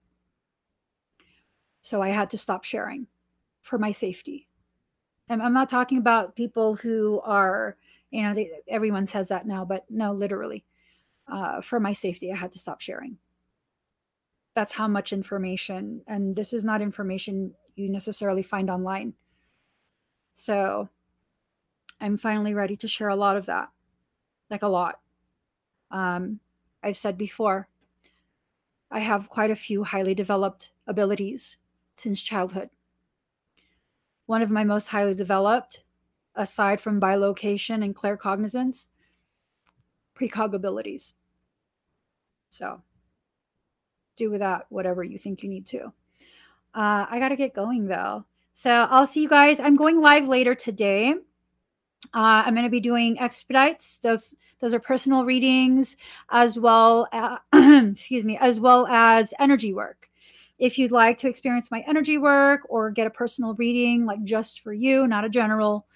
[1.83, 3.07] So I had to stop sharing
[3.63, 4.49] for my safety.
[5.29, 7.77] And I'm not talking about people who are,
[8.11, 10.65] you know, they, everyone says that now, but no, literally,
[11.31, 13.19] uh, for my safety, I had to stop sharing.
[14.55, 19.15] That's how much information, and this is not information you necessarily find online.
[20.35, 20.89] So
[22.01, 23.69] I'm finally ready to share a lot of that,
[24.51, 25.01] like a lot.
[25.91, 26.41] Um,
[26.83, 27.69] I've said before,
[28.91, 31.57] I have quite a few highly developed abilities
[31.97, 32.71] since childhood.
[34.27, 35.83] One of my most highly developed,
[36.37, 38.87] aside from bilocation and claircognizance,
[40.19, 41.15] precog abilities.
[42.51, 42.83] So
[44.17, 45.93] do with that whatever you think you need to.
[46.75, 48.25] Uh, I got to get going though.
[48.53, 49.61] So I'll see you guys.
[49.61, 51.15] I'm going live later today.
[52.15, 53.99] Uh, I'm going to be doing expedites.
[53.99, 55.97] Those those are personal readings,
[56.31, 57.09] as well.
[57.13, 57.39] As,
[57.93, 60.09] excuse me, as well as energy work.
[60.59, 64.61] If you'd like to experience my energy work or get a personal reading, like just
[64.61, 65.87] for you, not a general,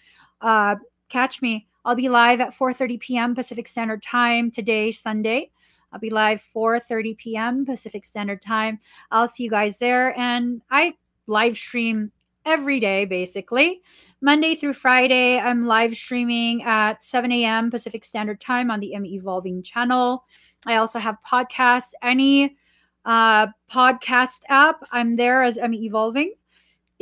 [0.40, 0.76] uh,
[1.08, 1.66] catch me.
[1.84, 3.34] I'll be live at 4:30 p.m.
[3.34, 5.50] Pacific Standard Time today, Sunday.
[5.92, 7.66] I'll be live 4:30 p.m.
[7.66, 8.78] Pacific Standard Time.
[9.10, 10.94] I'll see you guys there, and I
[11.26, 12.12] live stream
[12.46, 13.82] every day basically.
[14.20, 17.70] Monday through Friday, I'm live streaming at 7 a.m.
[17.70, 20.24] Pacific Standard Time on the Emmie Evolving channel.
[20.66, 21.92] I also have podcasts.
[22.02, 22.56] Any
[23.04, 24.82] uh, podcast app.
[24.92, 26.34] I'm there as Emmie Evolving.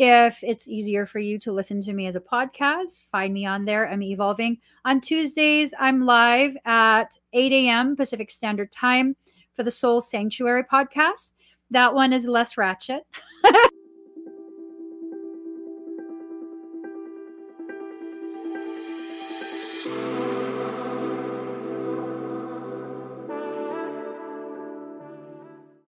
[0.00, 3.64] If it's easier for you to listen to me as a podcast, find me on
[3.64, 3.88] there.
[3.88, 4.58] Emmie Evolving.
[4.84, 7.96] On Tuesdays, I'm live at 8 a.m.
[7.96, 9.16] Pacific Standard Time
[9.56, 11.32] for the Soul Sanctuary podcast.
[11.72, 13.02] That one is less ratchet.